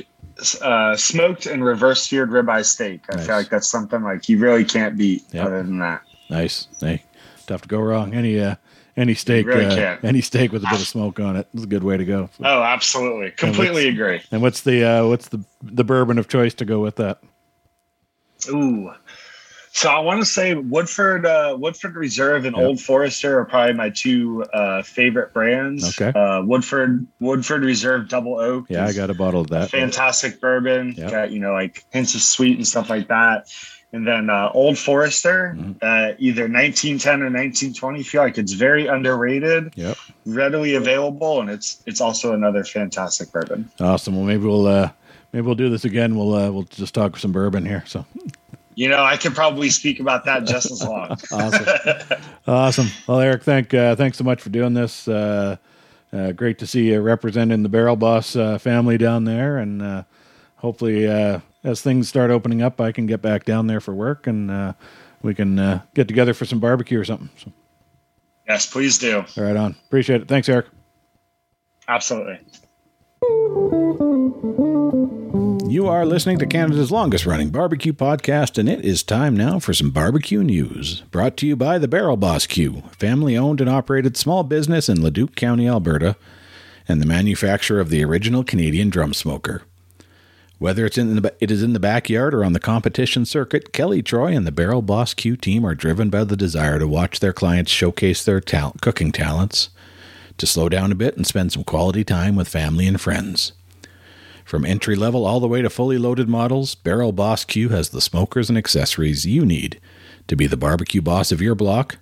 uh, 0.62 0.96
smoked 0.96 1.46
and 1.46 1.64
reverse 1.64 2.02
seared 2.08 2.30
ribeye 2.30 2.66
steak. 2.66 3.02
I 3.12 3.16
Nice. 3.18 3.26
feel 3.28 3.36
like 3.36 3.50
that's 3.50 3.68
something 3.68 4.02
like 4.04 4.30
you 4.30 4.40
really 4.40 4.64
can't 4.66 4.98
beat. 4.98 5.24
Yep. 5.32 5.46
Other 5.46 5.64
than 5.64 5.80
that, 5.80 6.02
Nice. 6.30 6.68
Hey, 6.80 7.04
tough 7.46 7.62
to 7.64 7.68
go 7.68 7.80
wrong. 7.80 8.14
Any 8.14 8.40
uh, 8.40 8.56
any 8.96 9.14
steak, 9.14 9.46
really 9.46 9.66
uh, 9.66 9.98
any 10.02 10.22
steak 10.22 10.52
with 10.54 10.64
a 10.64 10.68
bit 10.72 10.80
of 10.82 10.88
smoke 10.88 11.20
on 11.20 11.36
it 11.36 11.48
is 11.54 11.64
a 11.64 11.68
good 11.68 11.84
way 11.84 11.98
to 11.98 12.06
go. 12.06 12.30
oh, 12.44 12.64
absolutely, 12.64 13.32
completely 13.32 13.90
agree. 13.90 14.22
And 14.32 14.42
what's 14.42 14.62
the 14.62 14.84
uh, 14.84 15.08
what's 15.08 15.28
the 15.28 15.44
the 15.62 15.84
bourbon 15.84 16.18
of 16.18 16.28
choice 16.30 16.54
to 16.56 16.66
go 16.66 16.80
with 16.80 16.96
that? 16.96 17.22
Ooh. 18.50 18.92
So 19.78 19.90
I 19.92 20.00
want 20.00 20.20
to 20.20 20.26
say 20.26 20.56
Woodford, 20.56 21.28
uh, 21.28 21.56
Woodford 21.60 21.96
Reserve, 21.96 22.46
and 22.46 22.56
Yep. 22.58 22.66
Old 22.66 22.82
Forester 22.82 23.38
are 23.40 23.46
probably 23.46 23.74
my 23.76 23.92
two 23.92 24.44
uh, 24.52 24.82
favorite 24.82 25.34
brands. 25.36 26.00
Okay. 26.02 26.18
Uh, 26.20 26.42
Woodford, 26.42 27.06
Woodford 27.20 27.64
Reserve 27.64 28.10
Double 28.10 28.40
Oak. 28.40 28.66
Yeah, 28.70 28.88
I 28.88 28.94
got 28.94 29.12
a 29.12 29.14
bottle 29.14 29.40
of 29.42 29.52
that. 29.52 29.70
fantastic 29.70 30.42
bourbon. 30.42 30.96
Yep. 30.98 31.12
Got 31.12 31.32
you 31.32 31.38
know 31.40 31.54
like 31.54 31.86
hints 31.92 32.16
of 32.16 32.22
sweet 32.24 32.58
and 32.58 32.68
stuff 32.68 32.90
like 32.90 33.08
that. 33.10 33.54
And 33.94 34.06
then 34.08 34.32
uh, 34.32 34.50
Old 34.52 34.80
Forester, 34.80 35.56
Mhm. 35.56 35.76
uh, 35.84 36.16
either 36.18 36.48
1910 36.50 37.22
or 37.22 37.30
1920. 37.30 38.02
Feel 38.02 38.24
like 38.24 38.40
it's 38.40 38.54
very 38.54 38.88
underrated, 38.88 39.74
Yep. 39.76 39.96
readily 40.26 40.74
available, 40.74 41.40
and 41.40 41.52
it's 41.52 41.84
it's 41.86 42.02
also 42.02 42.34
another 42.34 42.64
fantastic 42.64 43.32
bourbon. 43.32 43.70
Awesome. 43.80 44.16
Well, 44.16 44.26
maybe 44.26 44.44
we'll 44.48 44.66
uh, 44.66 44.90
maybe 45.34 45.46
we'll 45.46 45.54
do 45.54 45.70
this 45.70 45.86
again. 45.86 46.16
We'll 46.16 46.34
uh, 46.34 46.50
we'll 46.50 46.64
just 46.64 46.96
talk 46.96 47.16
some 47.18 47.32
bourbon 47.32 47.64
here. 47.64 47.84
So 47.86 48.04
You 48.78 48.88
know, 48.90 49.04
I 49.04 49.18
could 49.18 49.34
probably 49.34 49.72
speak 49.72 50.00
about 50.00 50.24
that 50.26 50.46
just 50.46 50.70
as 50.70 50.84
long. 50.84 51.10
awesome, 51.32 52.20
awesome. 52.46 52.88
Well, 53.08 53.20
Eric, 53.20 53.42
thank 53.42 53.74
uh, 53.74 53.96
thanks 53.96 54.20
so 54.20 54.24
much 54.24 54.40
for 54.40 54.50
doing 54.50 54.76
this. 54.76 55.08
Uh, 55.08 55.58
uh, 56.14 56.32
great 56.34 56.60
to 56.60 56.68
see 56.68 56.90
you 56.90 57.02
representing 57.02 57.64
the 57.64 57.70
Barrel 57.70 57.96
Boss 57.96 58.36
uh, 58.36 58.60
family 58.60 59.00
down 59.00 59.24
there, 59.24 59.58
and 59.58 59.82
uh, 59.82 60.04
hopefully, 60.58 61.08
uh, 61.08 61.40
as 61.64 61.82
things 61.82 62.08
start 62.08 62.30
opening 62.30 62.62
up, 62.62 62.80
I 62.80 62.92
can 62.92 63.08
get 63.08 63.20
back 63.20 63.46
down 63.46 63.66
there 63.66 63.82
for 63.82 63.96
work, 63.96 64.28
and 64.28 64.52
uh, 64.52 64.74
we 65.24 65.34
can 65.34 65.58
uh, 65.58 65.82
get 65.96 66.08
together 66.08 66.36
for 66.36 66.46
some 66.46 66.60
barbecue 66.60 67.00
or 67.00 67.04
something. 67.04 67.32
So, 67.38 67.52
yes, 68.48 68.68
please 68.68 69.00
do. 69.00 69.26
All 69.38 69.44
right, 69.44 69.56
on. 69.56 69.76
Appreciate 69.88 70.22
it. 70.22 70.28
Thanks, 70.28 70.48
Eric. 70.50 70.68
Absolutely. 71.88 72.40
You 75.70 75.88
are 75.88 76.06
listening 76.06 76.40
to 76.40 76.46
Canada's 76.46 76.94
longest 76.94 77.26
running 77.26 77.50
barbecue 77.50 77.92
podcast, 77.92 78.58
and 78.58 78.70
it 78.70 78.86
is 78.86 79.04
time 79.04 79.36
now 79.36 79.60
for 79.60 79.74
some 79.74 79.92
barbecue 79.92 80.42
news. 80.42 81.02
Brought 81.12 81.36
to 81.38 81.46
you 81.46 81.58
by 81.58 81.78
the 81.78 81.90
Barrel 81.90 82.16
Boss 82.16 82.48
Q, 82.48 82.84
family 82.98 83.36
owned 83.36 83.60
and 83.60 83.70
operated 83.70 84.16
small 84.16 84.44
business 84.44 84.88
in 84.88 85.04
Leduc 85.04 85.36
County, 85.36 85.68
Alberta, 85.68 86.16
and 86.88 87.02
the 87.02 87.06
manufacturer 87.06 87.82
of 87.82 87.90
the 87.90 88.02
original 88.02 88.46
Canadian 88.46 88.90
drum 88.90 89.14
smoker. 89.14 89.64
Whether 90.58 90.86
it's 90.86 90.98
in 90.98 91.18
the, 91.18 91.36
it 91.42 91.52
is 91.52 91.62
in 91.62 91.74
the 91.74 91.82
backyard 91.82 92.34
or 92.34 92.46
on 92.46 92.54
the 92.54 92.62
competition 92.62 93.26
circuit, 93.26 93.74
Kelly 93.74 94.02
Troy 94.02 94.34
and 94.34 94.48
the 94.48 94.54
Barrel 94.54 94.82
Boss 94.82 95.14
Q 95.14 95.36
team 95.36 95.66
are 95.66 95.76
driven 95.76 96.10
by 96.10 96.24
the 96.24 96.38
desire 96.38 96.80
to 96.80 96.88
watch 96.88 97.20
their 97.20 97.34
clients 97.34 97.72
showcase 97.72 98.24
their 98.24 98.40
tal- 98.40 98.78
cooking 98.82 99.12
talents, 99.12 99.70
to 100.38 100.48
slow 100.48 100.70
down 100.70 100.94
a 100.94 100.96
bit 100.96 101.18
and 101.18 101.28
spend 101.28 101.52
some 101.52 101.66
quality 101.66 102.06
time 102.06 102.38
with 102.38 102.48
family 102.48 102.88
and 102.88 103.02
friends. 103.02 103.52
From 104.48 104.64
entry 104.64 104.96
level 104.96 105.26
all 105.26 105.42
the 105.42 105.48
way 105.50 105.62
to 105.62 105.70
fully 105.70 105.98
loaded 105.98 106.30
models, 106.30 106.74
Barrel 106.74 107.12
Boss 107.12 107.44
Q 107.44 107.68
has 107.68 107.90
the 107.90 108.00
smokers 108.00 108.48
and 108.48 108.58
accessories 108.58 109.26
you 109.26 109.46
need 109.46 109.78
to 110.30 110.38
be 110.38 110.48
the 110.48 110.56
barbecue 110.56 111.02
boss 111.02 111.34
of 111.34 111.42
your 111.42 111.54
block, 111.54 111.98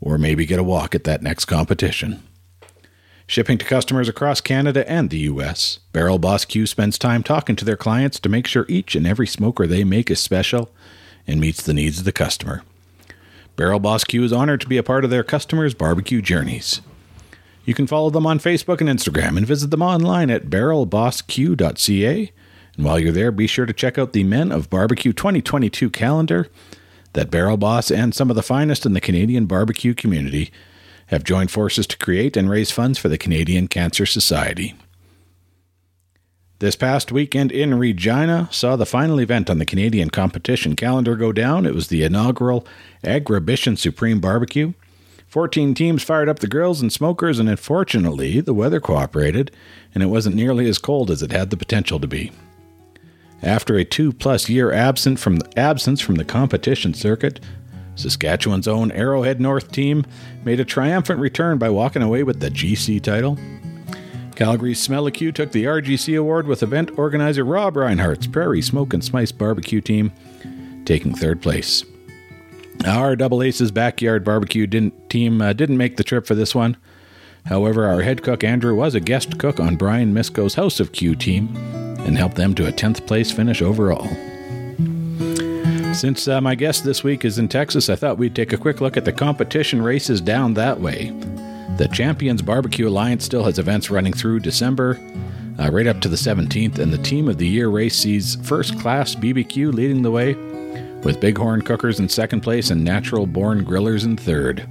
or 0.00 0.18
maybe 0.18 0.44
get 0.44 0.58
a 0.58 0.64
walk 0.64 0.96
at 0.96 1.04
that 1.04 1.22
next 1.22 1.44
competition. 1.44 2.20
Shipping 3.28 3.58
to 3.58 3.64
customers 3.64 4.08
across 4.08 4.40
Canada 4.40 4.84
and 4.90 5.08
the 5.08 5.20
US, 5.20 5.78
Barrel 5.92 6.18
Boss 6.18 6.44
Q 6.44 6.66
spends 6.66 6.98
time 6.98 7.22
talking 7.22 7.54
to 7.54 7.64
their 7.64 7.76
clients 7.76 8.18
to 8.18 8.28
make 8.28 8.48
sure 8.48 8.66
each 8.68 8.96
and 8.96 9.06
every 9.06 9.28
smoker 9.28 9.64
they 9.64 9.84
make 9.84 10.10
is 10.10 10.18
special 10.18 10.72
and 11.28 11.40
meets 11.40 11.62
the 11.62 11.72
needs 11.72 12.00
of 12.00 12.04
the 12.04 12.10
customer. 12.10 12.64
Barrel 13.54 13.78
Boss 13.78 14.02
Q 14.02 14.24
is 14.24 14.32
honored 14.32 14.60
to 14.62 14.68
be 14.68 14.78
a 14.78 14.82
part 14.82 15.04
of 15.04 15.10
their 15.10 15.22
customers' 15.22 15.74
barbecue 15.74 16.20
journeys. 16.20 16.80
You 17.64 17.74
can 17.74 17.86
follow 17.86 18.10
them 18.10 18.26
on 18.26 18.38
Facebook 18.38 18.80
and 18.80 18.90
Instagram 18.90 19.36
and 19.36 19.46
visit 19.46 19.70
them 19.70 19.82
online 19.82 20.30
at 20.30 20.46
barrelbossq.ca. 20.50 22.32
And 22.76 22.84
while 22.84 22.98
you're 22.98 23.12
there, 23.12 23.30
be 23.30 23.46
sure 23.46 23.66
to 23.66 23.72
check 23.72 23.98
out 23.98 24.12
the 24.12 24.24
Men 24.24 24.52
of 24.52 24.68
Barbecue 24.68 25.12
2022 25.12 25.90
calendar 25.90 26.48
that 27.14 27.30
Barrel 27.30 27.56
Boss 27.56 27.90
and 27.90 28.14
some 28.14 28.28
of 28.28 28.36
the 28.36 28.42
finest 28.42 28.84
in 28.84 28.92
the 28.92 29.00
Canadian 29.00 29.46
barbecue 29.46 29.94
community 29.94 30.52
have 31.06 31.24
joined 31.24 31.50
forces 31.50 31.86
to 31.86 31.98
create 31.98 32.36
and 32.36 32.50
raise 32.50 32.70
funds 32.70 32.98
for 32.98 33.08
the 33.08 33.18
Canadian 33.18 33.68
Cancer 33.68 34.04
Society. 34.04 34.74
This 36.58 36.76
past 36.76 37.12
weekend 37.12 37.52
in 37.52 37.78
Regina 37.78 38.48
saw 38.50 38.76
the 38.76 38.86
final 38.86 39.20
event 39.20 39.50
on 39.50 39.58
the 39.58 39.66
Canadian 39.66 40.10
competition 40.10 40.76
calendar 40.76 41.16
go 41.16 41.32
down. 41.32 41.66
It 41.66 41.74
was 41.74 41.88
the 41.88 42.02
inaugural 42.02 42.66
Agribition 43.02 43.76
Supreme 43.76 44.20
Barbecue. 44.20 44.72
14 45.34 45.74
teams 45.74 46.04
fired 46.04 46.28
up 46.28 46.38
the 46.38 46.46
grills 46.46 46.80
and 46.80 46.92
smokers, 46.92 47.40
and 47.40 47.48
unfortunately, 47.48 48.40
the 48.40 48.54
weather 48.54 48.78
cooperated, 48.78 49.50
and 49.92 50.00
it 50.00 50.06
wasn't 50.06 50.36
nearly 50.36 50.68
as 50.68 50.78
cold 50.78 51.10
as 51.10 51.24
it 51.24 51.32
had 51.32 51.50
the 51.50 51.56
potential 51.56 51.98
to 51.98 52.06
be. 52.06 52.30
After 53.42 53.76
a 53.76 53.84
two 53.84 54.12
plus 54.12 54.48
year 54.48 54.70
absent 54.70 55.18
from 55.18 55.38
the, 55.38 55.58
absence 55.58 56.00
from 56.00 56.14
the 56.14 56.24
competition 56.24 56.94
circuit, 56.94 57.40
Saskatchewan's 57.96 58.68
own 58.68 58.92
Arrowhead 58.92 59.40
North 59.40 59.72
team 59.72 60.06
made 60.44 60.60
a 60.60 60.64
triumphant 60.64 61.18
return 61.18 61.58
by 61.58 61.68
walking 61.68 62.02
away 62.02 62.22
with 62.22 62.38
the 62.38 62.48
GC 62.48 63.02
title. 63.02 63.36
Calgary's 64.36 64.86
Smellicue 64.86 65.34
took 65.34 65.50
the 65.50 65.64
RGC 65.64 66.16
award 66.16 66.46
with 66.46 66.62
event 66.62 66.96
organizer 66.96 67.42
Rob 67.42 67.76
Reinhardt's 67.76 68.28
Prairie 68.28 68.62
Smoke 68.62 68.94
and 68.94 69.02
Spice 69.02 69.32
barbecue 69.32 69.80
team, 69.80 70.12
taking 70.84 71.12
third 71.12 71.42
place. 71.42 71.82
Our 72.86 73.16
Double 73.16 73.42
Aces 73.42 73.70
backyard 73.70 74.24
barbecue 74.24 74.66
didn't, 74.66 75.08
team 75.08 75.40
uh, 75.40 75.54
didn't 75.54 75.78
make 75.78 75.96
the 75.96 76.04
trip 76.04 76.26
for 76.26 76.34
this 76.34 76.54
one. 76.54 76.76
However, 77.46 77.86
our 77.86 78.02
head 78.02 78.22
cook 78.22 78.44
Andrew 78.44 78.74
was 78.74 78.94
a 78.94 79.00
guest 79.00 79.38
cook 79.38 79.58
on 79.58 79.76
Brian 79.76 80.12
Misko's 80.12 80.54
House 80.54 80.80
of 80.80 80.92
Q 80.92 81.14
team 81.14 81.54
and 82.00 82.18
helped 82.18 82.36
them 82.36 82.54
to 82.54 82.66
a 82.66 82.72
10th 82.72 83.06
place 83.06 83.30
finish 83.30 83.62
overall. 83.62 84.08
Since 85.94 86.26
uh, 86.28 86.40
my 86.40 86.54
guest 86.54 86.84
this 86.84 87.04
week 87.04 87.24
is 87.24 87.38
in 87.38 87.48
Texas, 87.48 87.88
I 87.88 87.96
thought 87.96 88.18
we'd 88.18 88.34
take 88.34 88.52
a 88.52 88.58
quick 88.58 88.80
look 88.80 88.96
at 88.96 89.04
the 89.04 89.12
competition 89.12 89.80
races 89.80 90.20
down 90.20 90.54
that 90.54 90.80
way. 90.80 91.10
The 91.78 91.88
Champions 91.92 92.42
Barbecue 92.42 92.88
Alliance 92.88 93.24
still 93.24 93.44
has 93.44 93.58
events 93.58 93.90
running 93.90 94.12
through 94.12 94.40
December, 94.40 94.98
uh, 95.58 95.70
right 95.70 95.86
up 95.86 96.00
to 96.00 96.08
the 96.08 96.16
17th, 96.16 96.78
and 96.78 96.92
the 96.92 96.98
Team 96.98 97.28
of 97.28 97.38
the 97.38 97.46
Year 97.46 97.68
race 97.68 97.96
sees 97.96 98.36
First 98.46 98.78
Class 98.80 99.14
BBQ 99.14 99.72
leading 99.72 100.02
the 100.02 100.10
way, 100.10 100.34
with 101.04 101.20
Bighorn 101.20 101.62
Cookers 101.62 102.00
in 102.00 102.08
second 102.08 102.40
place 102.40 102.70
and 102.70 102.82
Natural 102.82 103.26
Born 103.26 103.64
Grillers 103.64 104.04
in 104.04 104.16
third. 104.16 104.68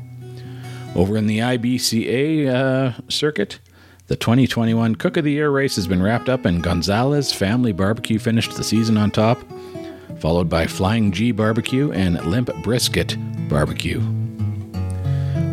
Over 0.96 1.16
in 1.16 1.28
the 1.28 1.40
IBCA 1.40 2.48
uh, 2.48 3.00
circuit, 3.08 3.60
the 4.08 4.16
2021 4.16 4.96
Cook 4.96 5.18
of 5.18 5.24
the 5.24 5.32
Year 5.32 5.50
race 5.50 5.76
has 5.76 5.88
been 5.88 6.04
wrapped 6.04 6.30
up, 6.30 6.46
and 6.46 6.62
Gonzalez 6.62 7.32
Family 7.32 7.72
Barbecue 7.72 8.20
finished 8.20 8.56
the 8.56 8.64
season 8.64 8.98
on 8.98 9.12
top, 9.12 9.40
followed 10.20 10.50
by 10.50 10.68
Flying 10.68 11.12
G 11.12 11.32
Barbecue 11.32 11.92
and 11.92 12.24
Limp 12.26 12.50
Brisket 12.64 13.16
Barbecue. 13.48 14.02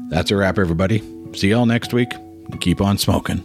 That's 0.10 0.32
a 0.32 0.36
wrap, 0.36 0.58
everybody. 0.58 1.04
See 1.36 1.52
y'all 1.52 1.68
next 1.68 1.93
week. 1.93 2.10
Keep 2.60 2.82
on 2.82 2.97
smoking. 2.97 3.43